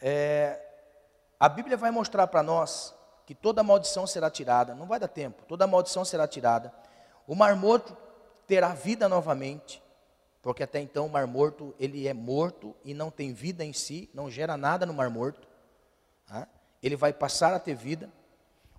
[0.00, 0.60] É,
[1.38, 2.94] a Bíblia vai mostrar para nós
[3.26, 4.74] que toda maldição será tirada.
[4.74, 5.44] Não vai dar tempo.
[5.46, 6.72] Toda maldição será tirada.
[7.26, 7.96] O mar morto
[8.46, 9.82] terá vida novamente.
[10.42, 14.10] Porque até então o mar morto, ele é morto e não tem vida em si,
[14.12, 15.48] não gera nada no mar morto.
[16.26, 16.48] Tá?
[16.82, 18.10] Ele vai passar a ter vida,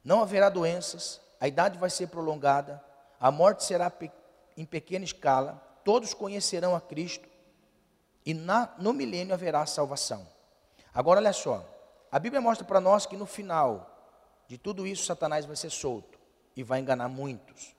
[0.03, 2.83] não haverá doenças, a idade vai ser prolongada,
[3.17, 3.91] a morte será
[4.57, 7.27] em pequena escala, todos conhecerão a Cristo
[8.25, 10.27] e na, no milênio haverá salvação.
[10.93, 11.67] Agora olha só,
[12.11, 13.89] a Bíblia mostra para nós que no final
[14.47, 16.19] de tudo isso Satanás vai ser solto
[16.55, 17.75] e vai enganar muitos.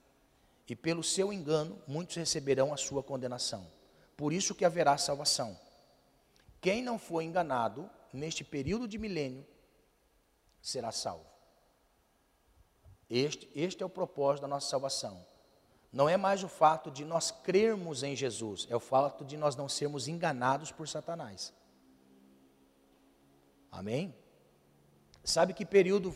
[0.67, 3.65] E pelo seu engano, muitos receberão a sua condenação.
[4.17, 5.57] Por isso que haverá salvação.
[6.59, 9.45] Quem não for enganado neste período de milênio
[10.61, 11.25] será salvo.
[13.09, 15.25] Este, este é o propósito da nossa salvação.
[15.95, 19.55] Não é mais o fato de nós crermos em Jesus, é o fato de nós
[19.55, 21.53] não sermos enganados por Satanás.
[23.71, 24.13] Amém?
[25.23, 26.13] Sabe que período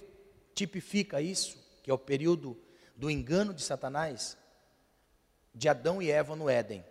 [0.53, 1.57] tipifica isso?
[1.82, 2.61] Que é o período
[2.93, 4.38] do engano de Satanás?
[5.55, 6.84] De Adão e Eva no Éden.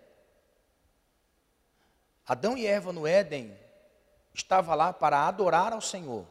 [2.27, 3.55] Adão e Eva no Éden
[4.33, 6.27] estavam lá para adorar ao Senhor.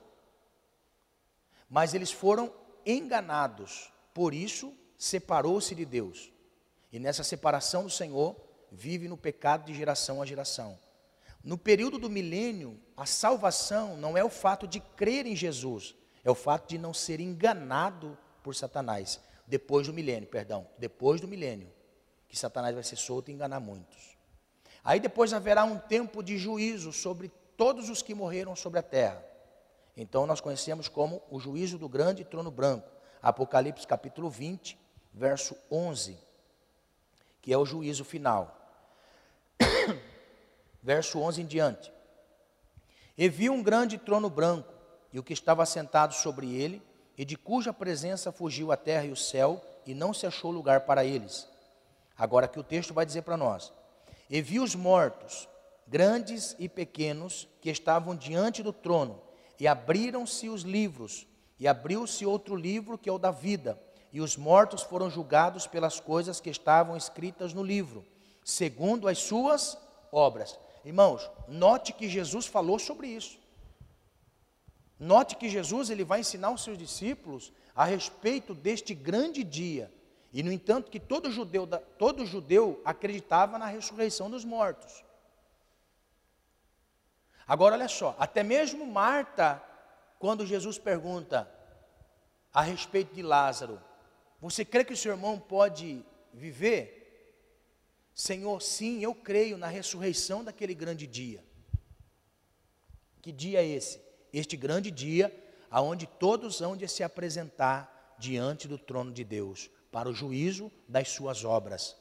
[1.70, 2.52] Mas eles foram
[2.84, 6.36] enganados, por isso separou-se de Deus.
[6.92, 8.36] E nessa separação do Senhor,
[8.72, 10.78] vive no pecado de geração a geração.
[11.44, 16.30] No período do milênio, a salvação não é o fato de crer em Jesus, é
[16.30, 19.20] o fato de não ser enganado por Satanás.
[19.46, 21.72] Depois do milênio, perdão, depois do milênio,
[22.28, 24.18] que Satanás vai ser solto e enganar muitos.
[24.84, 29.24] Aí depois haverá um tempo de juízo sobre todos os que morreram sobre a terra.
[29.96, 32.90] Então nós conhecemos como o juízo do grande trono branco.
[33.22, 34.78] Apocalipse capítulo 20,
[35.14, 36.18] verso 11,
[37.48, 38.60] que é o juízo final.
[40.84, 41.94] verso 11 em diante.
[43.18, 44.74] E viu um grande trono branco,
[45.14, 46.84] e o que estava sentado sobre ele,
[47.18, 50.82] e de cuja presença fugiu a terra e o céu, e não se achou lugar
[50.82, 51.48] para eles.
[52.18, 53.72] Agora que o texto vai dizer para nós:
[54.30, 55.48] e vi os mortos,
[55.88, 59.22] grandes e pequenos, que estavam diante do trono,
[59.58, 61.26] e abriram-se os livros,
[61.58, 63.82] e abriu-se outro livro que é o da vida,
[64.12, 68.06] e os mortos foram julgados pelas coisas que estavam escritas no livro,
[68.44, 69.78] segundo as suas
[70.12, 70.58] obras.
[70.86, 73.38] Irmãos, note que Jesus falou sobre isso.
[75.00, 79.94] Note que Jesus ele vai ensinar os seus discípulos a respeito deste grande dia,
[80.34, 85.04] e no entanto que todo judeu, todo judeu acreditava na ressurreição dos mortos.
[87.48, 89.64] Agora olha só, até mesmo Marta,
[90.20, 91.50] quando Jesus pergunta
[92.54, 93.80] a respeito de Lázaro,
[94.40, 96.98] você crê que o seu irmão pode viver?
[98.14, 101.44] Senhor, sim, eu creio na ressurreição daquele grande dia.
[103.22, 104.00] Que dia é esse?
[104.32, 105.34] Este grande dia,
[105.70, 111.10] aonde todos hão de se apresentar diante do trono de Deus para o juízo das
[111.10, 111.96] suas obras.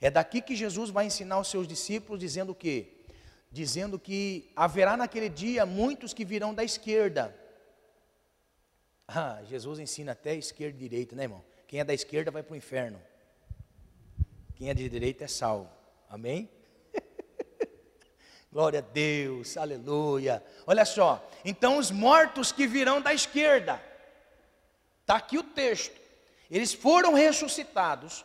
[0.00, 3.04] É daqui que Jesus vai ensinar os seus discípulos dizendo o quê?
[3.50, 7.34] Dizendo que haverá naquele dia muitos que virão da esquerda.
[9.06, 11.47] Ah, Jesus ensina até esquerda e direita, né, irmão?
[11.68, 13.00] Quem é da esquerda vai para o inferno.
[14.56, 15.70] Quem é de direita é salvo.
[16.08, 16.50] Amém?
[18.50, 20.42] Glória a Deus, aleluia.
[20.66, 23.80] Olha só, então os mortos que virão da esquerda,
[25.02, 25.94] está aqui o texto.
[26.50, 28.24] Eles foram ressuscitados,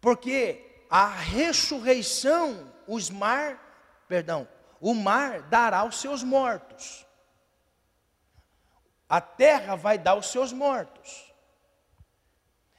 [0.00, 4.46] porque a ressurreição, os mar, perdão,
[4.80, 7.04] o mar dará os seus mortos.
[9.08, 11.27] A terra vai dar os seus mortos.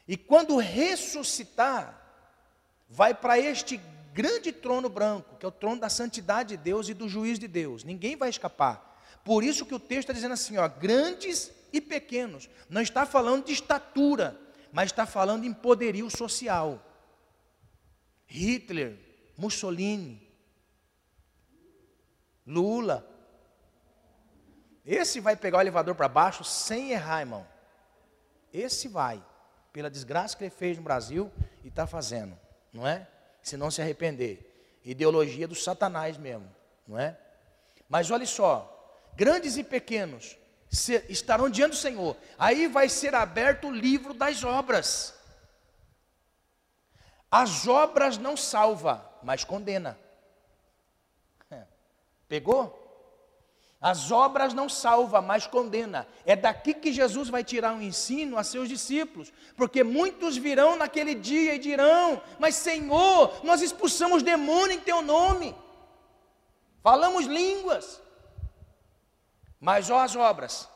[0.09, 1.95] E quando ressuscitar,
[2.89, 3.79] vai para este
[4.11, 7.47] grande trono branco, que é o trono da santidade de Deus e do juiz de
[7.47, 7.83] Deus.
[7.83, 8.99] Ninguém vai escapar.
[9.23, 12.49] Por isso que o texto está dizendo assim, ó, grandes e pequenos.
[12.67, 14.35] Não está falando de estatura,
[14.71, 16.83] mas está falando em poderio social.
[18.25, 18.97] Hitler,
[19.37, 20.27] Mussolini,
[22.47, 23.07] Lula.
[24.83, 27.47] Esse vai pegar o elevador para baixo sem errar, irmão.
[28.51, 29.23] Esse vai,
[29.71, 31.31] pela desgraça que ele fez no Brasil
[31.63, 32.37] e está fazendo,
[32.73, 33.07] não é?
[33.41, 34.45] Se não se arrepender.
[34.83, 36.49] Ideologia do Satanás mesmo,
[36.87, 37.17] não é?
[37.87, 40.37] Mas olha só, grandes e pequenos
[41.07, 42.15] estarão diante do Senhor.
[42.37, 45.15] Aí vai ser aberto o livro das obras.
[47.31, 49.97] As obras não salva, mas condena.
[52.27, 52.78] Pegou?
[53.81, 56.05] As obras não salva, mas condena.
[56.25, 61.15] É daqui que Jesus vai tirar um ensino a seus discípulos, porque muitos virão naquele
[61.15, 65.55] dia e dirão: Mas Senhor, nós expulsamos demônio em teu nome,
[66.83, 68.01] falamos línguas.
[69.61, 70.67] Mas ó as obras.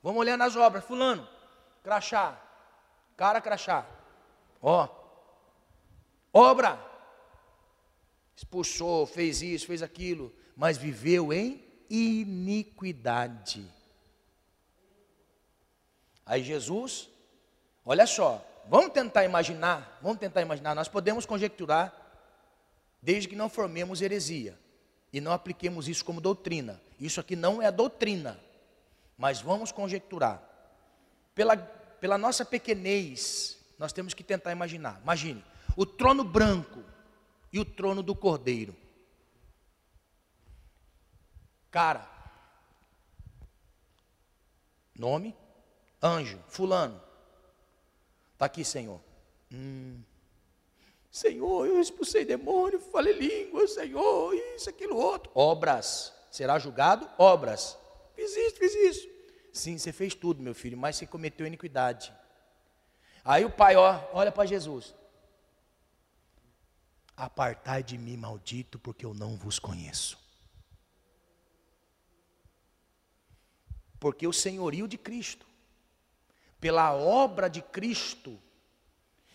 [0.00, 1.26] Vamos olhar nas obras, fulano,
[1.82, 2.40] crachá,
[3.16, 3.84] cara crachá.
[4.62, 4.88] Ó.
[6.32, 6.78] Obra.
[8.36, 13.64] Expulsou, fez isso, fez aquilo, mas viveu em iniquidade.
[16.24, 17.08] Aí Jesus,
[17.84, 21.94] olha só, vamos tentar imaginar, vamos tentar imaginar, nós podemos conjecturar,
[23.00, 24.58] desde que não formemos heresia
[25.12, 26.80] e não apliquemos isso como doutrina.
[27.00, 28.38] Isso aqui não é doutrina,
[29.16, 30.42] mas vamos conjecturar.
[31.34, 35.00] Pela, pela nossa pequenez, nós temos que tentar imaginar.
[35.02, 35.44] Imagine,
[35.76, 36.82] o trono branco
[37.52, 38.76] e o trono do cordeiro.
[41.70, 42.08] Cara,
[44.94, 45.36] nome,
[46.02, 47.00] anjo, fulano.
[48.32, 49.00] Está aqui, Senhor.
[49.52, 50.00] Hum.
[51.10, 55.30] Senhor, eu expulsei demônio, falei língua, Senhor, isso, aquilo, outro.
[55.34, 56.12] Obras.
[56.30, 57.08] Será julgado?
[57.18, 57.76] Obras.
[58.14, 59.08] Fiz isso, fiz isso.
[59.52, 62.12] Sim, você fez tudo, meu filho, mas você cometeu iniquidade.
[63.24, 64.94] Aí o pai, ó, olha para Jesus.
[67.16, 70.18] Apartai de mim, maldito, porque eu não vos conheço.
[73.98, 75.46] Porque o senhorio de Cristo,
[76.60, 78.38] pela obra de Cristo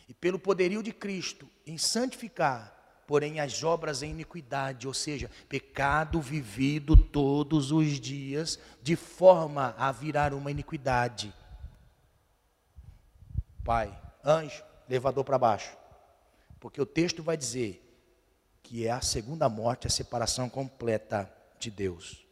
[0.08, 2.74] e pelo poderio de Cristo em santificar,
[3.06, 9.92] porém as obras em iniquidade, ou seja, pecado vivido todos os dias, de forma a
[9.92, 11.34] virar uma iniquidade.
[13.64, 15.76] Pai, anjo, levador para baixo.
[16.60, 17.82] Porque o texto vai dizer
[18.62, 22.23] que é a segunda morte, a separação completa de Deus.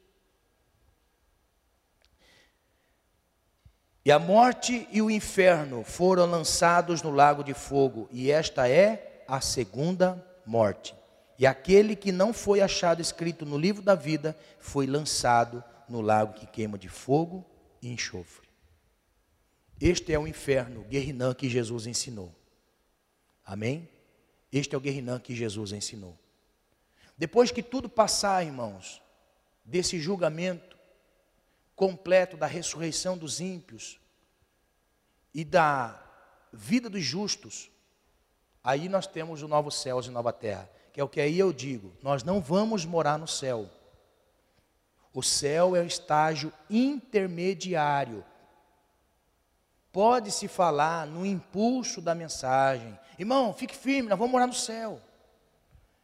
[4.04, 9.24] E a morte e o inferno foram lançados no lago de fogo, e esta é
[9.28, 10.96] a segunda morte.
[11.38, 16.34] E aquele que não foi achado escrito no livro da vida foi lançado no lago
[16.34, 17.46] que queima de fogo
[17.82, 18.48] e enxofre.
[19.80, 22.34] Este é o inferno, Guerrinã, que Jesus ensinou.
[23.46, 23.90] Amém?
[24.52, 26.18] Este é o Guerrinã que Jesus ensinou.
[27.18, 29.02] Depois que tudo passar, irmãos,
[29.64, 30.71] desse julgamento,
[31.82, 34.00] completo da ressurreição dos ímpios
[35.34, 36.00] e da
[36.54, 37.72] vida dos justos,
[38.64, 41.52] aí nós temos o novo céu e nova terra, que é o que aí eu
[41.52, 43.68] digo, nós não vamos morar no céu.
[45.12, 48.24] O céu é o estágio intermediário.
[49.92, 52.96] Pode-se falar no impulso da mensagem.
[53.18, 55.02] Irmão, fique firme, nós vamos morar no céu.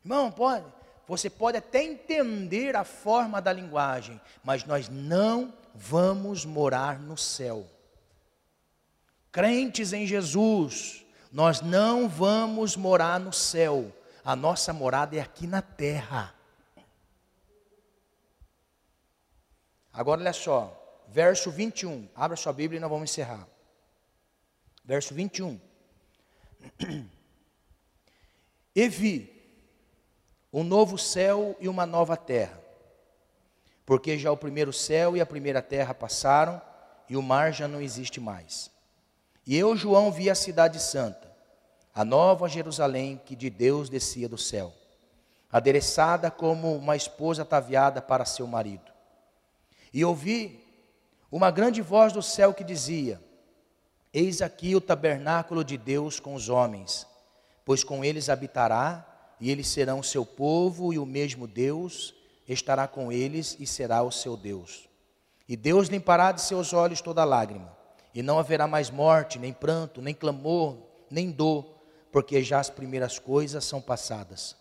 [0.03, 0.65] Irmão, pode.
[1.07, 7.69] Você pode até entender a forma da linguagem, mas nós não vamos morar no céu.
[9.31, 13.93] Crentes em Jesus, nós não vamos morar no céu,
[14.25, 16.33] a nossa morada é aqui na terra.
[19.93, 23.47] Agora olha só, verso 21, abra sua Bíblia e nós vamos encerrar.
[24.83, 25.59] Verso 21.
[28.75, 29.33] E vi
[30.51, 32.66] um novo céu e uma nova terra
[33.87, 36.61] porque já o primeiro céu e a primeira terra passaram
[37.07, 38.69] e o mar já não existe mais.
[39.45, 41.31] E eu, João, vi a cidade santa,
[41.95, 44.73] a nova Jerusalém que de Deus descia do céu,
[45.49, 48.91] adereçada como uma esposa ataviada para seu marido.
[49.93, 50.61] E ouvi
[51.31, 53.21] uma grande voz do céu que dizia:
[54.13, 57.07] Eis aqui o tabernáculo de Deus com os homens,
[57.63, 59.05] pois com eles habitará,
[59.39, 62.16] e eles serão seu povo, e o mesmo Deus
[62.47, 64.87] estará com eles e será o seu Deus.
[65.47, 67.75] E Deus limpará de seus olhos toda lágrima,
[68.13, 70.77] e não haverá mais morte, nem pranto, nem clamor,
[71.09, 71.77] nem dor,
[72.11, 74.55] porque já as primeiras coisas são passadas.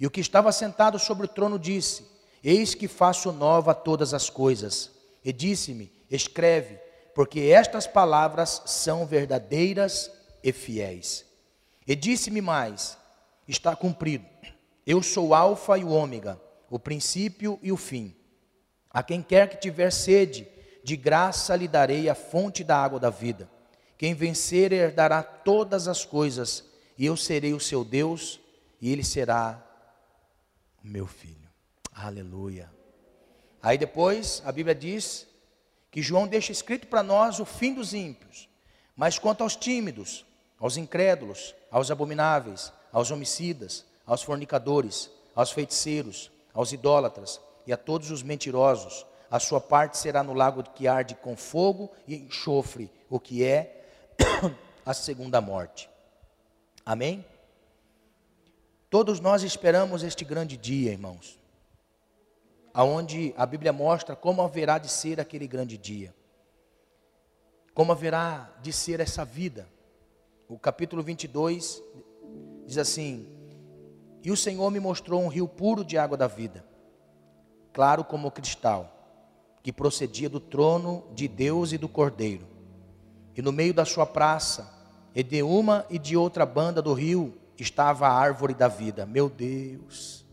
[0.00, 2.06] E o que estava sentado sobre o trono disse:
[2.42, 4.90] Eis que faço nova todas as coisas.
[5.24, 6.78] E disse-me: Escreve,
[7.14, 10.10] porque estas palavras são verdadeiras
[10.42, 11.24] e fiéis.
[11.86, 12.96] E disse-me mais:
[13.46, 14.26] Está cumprido.
[14.86, 16.40] Eu sou o Alfa e o Ômega,
[16.70, 18.14] o princípio e o fim.
[18.90, 20.48] A quem quer que tiver sede,
[20.82, 23.48] de graça lhe darei a fonte da água da vida.
[23.96, 26.64] Quem vencer herdará todas as coisas,
[26.96, 28.40] e eu serei o seu Deus,
[28.80, 29.62] e ele será
[30.82, 31.48] o meu filho.
[31.92, 32.70] Aleluia.
[33.62, 35.26] Aí depois a Bíblia diz
[35.90, 38.48] que João deixa escrito para nós o fim dos ímpios.
[38.94, 40.24] Mas quanto aos tímidos,
[40.58, 48.10] aos incrédulos, aos abomináveis, aos homicidas, aos fornicadores, aos feiticeiros, aos idólatras e a todos
[48.10, 53.20] os mentirosos, a sua parte será no lago que arde com fogo e enxofre, o
[53.20, 53.86] que é
[54.84, 55.88] a segunda morte.
[56.84, 57.24] Amém?
[58.90, 61.38] Todos nós esperamos este grande dia, irmãos
[62.78, 66.14] aonde a Bíblia mostra como haverá de ser aquele grande dia.
[67.74, 69.68] Como haverá de ser essa vida.
[70.48, 71.82] O capítulo 22
[72.66, 73.26] diz assim:
[74.22, 76.64] E o Senhor me mostrou um rio puro de água da vida,
[77.72, 78.92] claro como cristal,
[79.62, 82.46] que procedia do trono de Deus e do Cordeiro.
[83.36, 84.68] E no meio da sua praça,
[85.14, 89.06] e de uma e de outra banda do rio, estava a árvore da vida.
[89.06, 90.28] Meu Deus!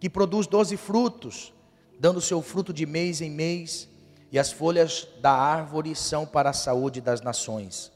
[0.00, 1.52] que produz doze frutos,
[2.00, 3.86] dando seu fruto de mês em mês,
[4.32, 7.92] e as folhas da árvore são para a saúde das nações.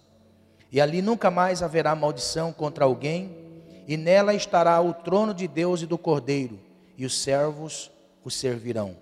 [0.70, 3.43] E ali nunca mais haverá maldição contra alguém,
[3.86, 6.58] e nela estará o trono de Deus e do Cordeiro,
[6.96, 7.90] e os servos
[8.24, 8.96] o servirão,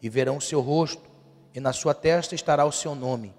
[0.00, 1.02] e verão o seu rosto,
[1.54, 3.34] e na sua testa estará o seu nome.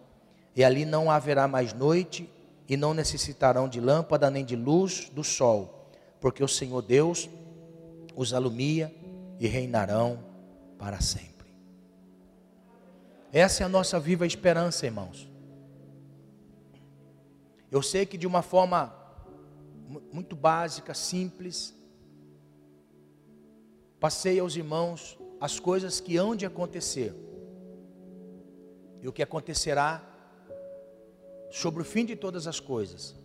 [0.55, 2.29] E ali não haverá mais noite,
[2.67, 7.29] e não necessitarão de lâmpada nem de luz do sol, porque o Senhor Deus
[8.15, 8.93] os alumia
[9.39, 10.19] e reinarão
[10.77, 11.33] para sempre.
[13.31, 15.27] Essa é a nossa viva esperança, irmãos.
[17.71, 18.93] Eu sei que de uma forma
[20.11, 21.73] muito básica, simples,
[23.99, 27.13] passei aos irmãos as coisas que hão de acontecer
[29.01, 30.01] e o que acontecerá
[31.51, 33.15] sobre o fim de todas as coisas.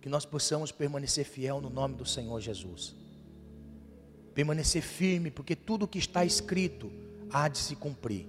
[0.00, 2.96] Que nós possamos permanecer fiel no nome do Senhor Jesus
[4.34, 6.90] permanecer firme, porque tudo o que está escrito
[7.30, 8.26] há de se cumprir.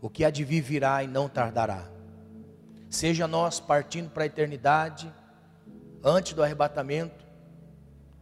[0.00, 1.90] O que há de vir virá e não tardará.
[2.88, 5.12] Seja nós partindo para a eternidade,
[6.02, 7.24] antes do arrebatamento,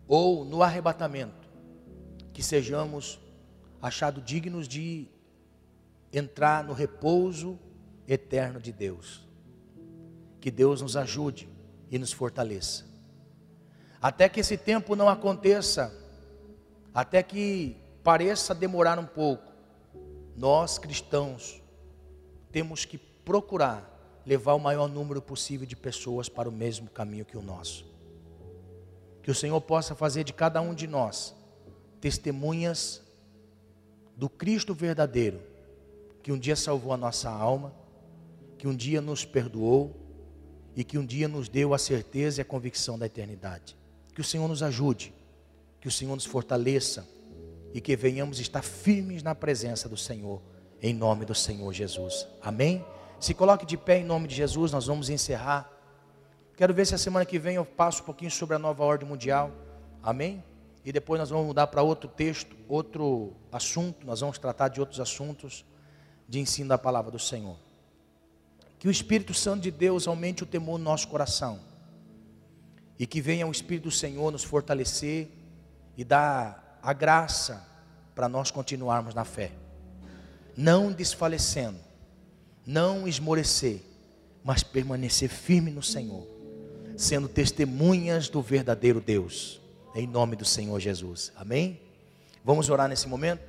[0.06, 1.48] ou no arrebatamento,
[2.32, 3.18] que sejamos
[3.80, 5.06] achados dignos de
[6.12, 7.58] entrar no repouso
[8.06, 9.26] eterno de Deus.
[10.40, 11.48] Que Deus nos ajude
[11.90, 12.86] e nos fortaleça.
[14.00, 15.92] Até que esse tempo não aconteça,
[16.94, 19.52] até que pareça demorar um pouco,
[20.36, 21.60] nós cristãos
[22.50, 23.97] temos que procurar
[24.28, 27.86] levar o maior número possível de pessoas para o mesmo caminho que o nosso.
[29.22, 31.34] Que o Senhor possa fazer de cada um de nós
[31.98, 33.02] testemunhas
[34.14, 35.40] do Cristo verdadeiro,
[36.22, 37.72] que um dia salvou a nossa alma,
[38.58, 39.96] que um dia nos perdoou
[40.76, 43.74] e que um dia nos deu a certeza e a convicção da eternidade.
[44.14, 45.14] Que o Senhor nos ajude
[45.80, 47.08] que o Senhor nos fortaleça
[47.72, 50.42] e que venhamos estar firmes na presença do Senhor,
[50.82, 52.26] em nome do Senhor Jesus.
[52.42, 52.84] Amém?
[53.20, 55.70] Se coloque de pé em nome de Jesus, nós vamos encerrar.
[56.56, 59.08] Quero ver se a semana que vem eu passo um pouquinho sobre a nova ordem
[59.08, 59.50] mundial.
[60.02, 60.42] Amém?
[60.84, 64.06] E depois nós vamos mudar para outro texto, outro assunto.
[64.06, 65.64] Nós vamos tratar de outros assuntos
[66.28, 67.56] de ensino da palavra do Senhor.
[68.78, 71.58] Que o Espírito Santo de Deus aumente o temor no nosso coração.
[72.98, 75.28] E que venha o Espírito do Senhor nos fortalecer
[75.96, 77.66] e dá a graça
[78.14, 79.52] para nós continuarmos na fé,
[80.56, 81.78] não desfalecendo,
[82.68, 83.80] não esmorecer,
[84.44, 86.28] mas permanecer firme no Senhor,
[86.98, 89.58] sendo testemunhas do verdadeiro Deus,
[89.94, 91.32] em nome do Senhor Jesus.
[91.34, 91.80] Amém?
[92.44, 93.40] Vamos orar nesse momento,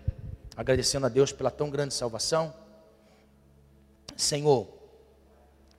[0.56, 2.54] agradecendo a Deus pela tão grande salvação.
[4.16, 4.70] Senhor,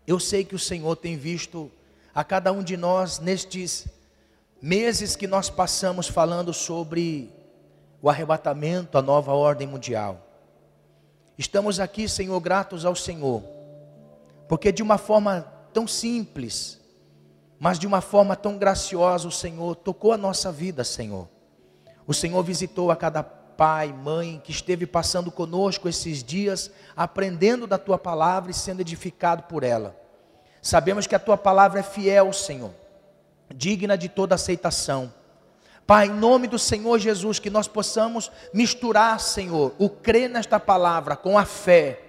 [0.07, 1.73] eu sei que o Senhor tem visto
[2.15, 3.87] a cada um de nós nestes
[4.61, 7.33] meses que nós passamos falando sobre
[8.03, 10.30] o arrebatamento, a nova ordem mundial.
[11.41, 13.43] Estamos aqui, Senhor, gratos ao Senhor,
[14.47, 15.41] porque de uma forma
[15.73, 16.79] tão simples,
[17.59, 21.27] mas de uma forma tão graciosa, o Senhor tocou a nossa vida, Senhor.
[22.07, 27.79] O Senhor visitou a cada pai, mãe que esteve passando conosco esses dias, aprendendo da
[27.79, 29.99] tua palavra e sendo edificado por ela.
[30.61, 32.71] Sabemos que a tua palavra é fiel, Senhor
[33.55, 35.13] digna de toda aceitação.
[35.91, 41.17] Pai, em nome do Senhor Jesus, que nós possamos misturar, Senhor, o crer nesta palavra
[41.17, 42.01] com a fé,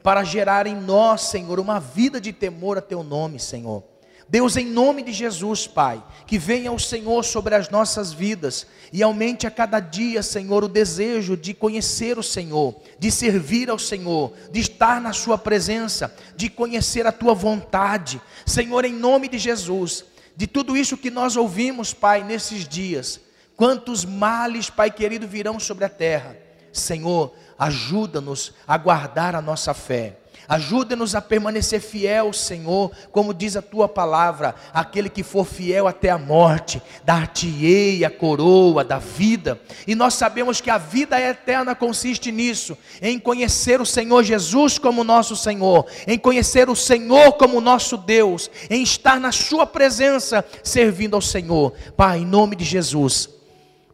[0.00, 3.82] para gerar em nós, Senhor, uma vida de temor a Teu nome, Senhor.
[4.28, 9.02] Deus, em nome de Jesus, Pai, que venha o Senhor sobre as nossas vidas e
[9.02, 14.34] aumente a cada dia, Senhor, o desejo de conhecer o Senhor, de servir ao Senhor,
[14.52, 18.20] de estar na Sua presença, de conhecer a Tua vontade.
[18.46, 20.04] Senhor, em nome de Jesus,
[20.36, 23.20] de tudo isso que nós ouvimos, Pai, nesses dias,
[23.56, 26.36] quantos males, Pai querido, virão sobre a terra.
[26.72, 33.62] Senhor, ajuda-nos a guardar a nossa fé Ajuda-nos a permanecer fiel, Senhor, como diz a
[33.62, 39.60] tua palavra: aquele que for fiel até a morte, dar-te-ei a coroa da vida.
[39.86, 45.02] E nós sabemos que a vida eterna consiste nisso, em conhecer o Senhor Jesus como
[45.02, 51.14] nosso Senhor, em conhecer o Senhor como nosso Deus, em estar na Sua presença, servindo
[51.14, 51.72] ao Senhor.
[51.96, 53.28] Pai, em nome de Jesus.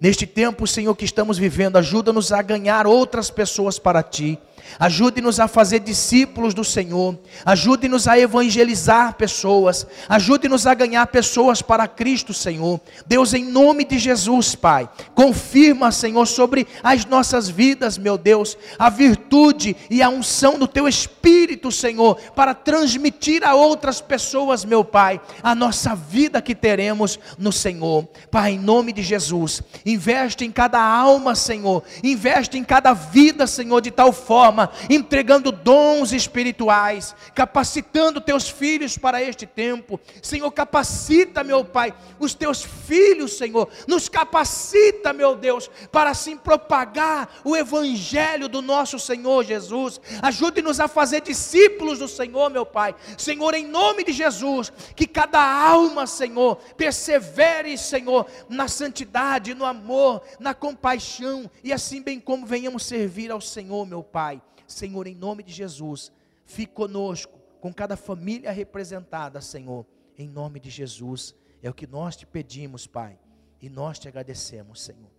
[0.03, 4.37] Neste tempo, Senhor, que estamos vivendo, ajuda-nos a ganhar outras pessoas para Ti.
[4.79, 7.19] Ajude-nos a fazer discípulos do Senhor.
[7.45, 9.87] Ajude-nos a evangelizar pessoas.
[10.09, 12.81] Ajude-nos a ganhar pessoas para Cristo, Senhor.
[13.07, 18.89] Deus, em nome de Jesus, Pai, confirma, Senhor, sobre as nossas vidas, meu Deus, a
[18.89, 25.21] virtude e a unção do Teu Espírito, Senhor, para transmitir a outras pessoas, meu Pai,
[25.43, 28.07] a nossa vida que teremos no Senhor.
[28.31, 31.83] Pai, em nome de Jesus, investe em cada alma, Senhor.
[32.03, 38.97] Investe em cada vida, Senhor, de tal forma forma, entregando dons espirituais, capacitando teus filhos
[38.97, 39.99] para este tempo.
[40.23, 47.29] Senhor, capacita, meu Pai, os teus filhos, Senhor, nos capacita, meu Deus, para assim propagar
[47.45, 50.01] o evangelho do nosso Senhor Jesus.
[50.21, 52.95] Ajude-nos a fazer discípulos do Senhor, meu Pai.
[53.17, 60.23] Senhor, em nome de Jesus, que cada alma, Senhor, persevere, Senhor, na santidade, no amor,
[60.39, 64.41] na compaixão e assim bem como venhamos servir ao Senhor, meu Pai.
[64.73, 66.13] Senhor, em nome de Jesus,
[66.45, 69.87] fique conosco, com cada família representada, Senhor,
[70.17, 71.35] em nome de Jesus.
[71.63, 73.19] É o que nós te pedimos, Pai,
[73.61, 75.11] e nós te agradecemos, Senhor,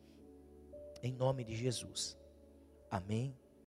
[1.01, 2.17] em nome de Jesus.
[2.91, 3.35] Amém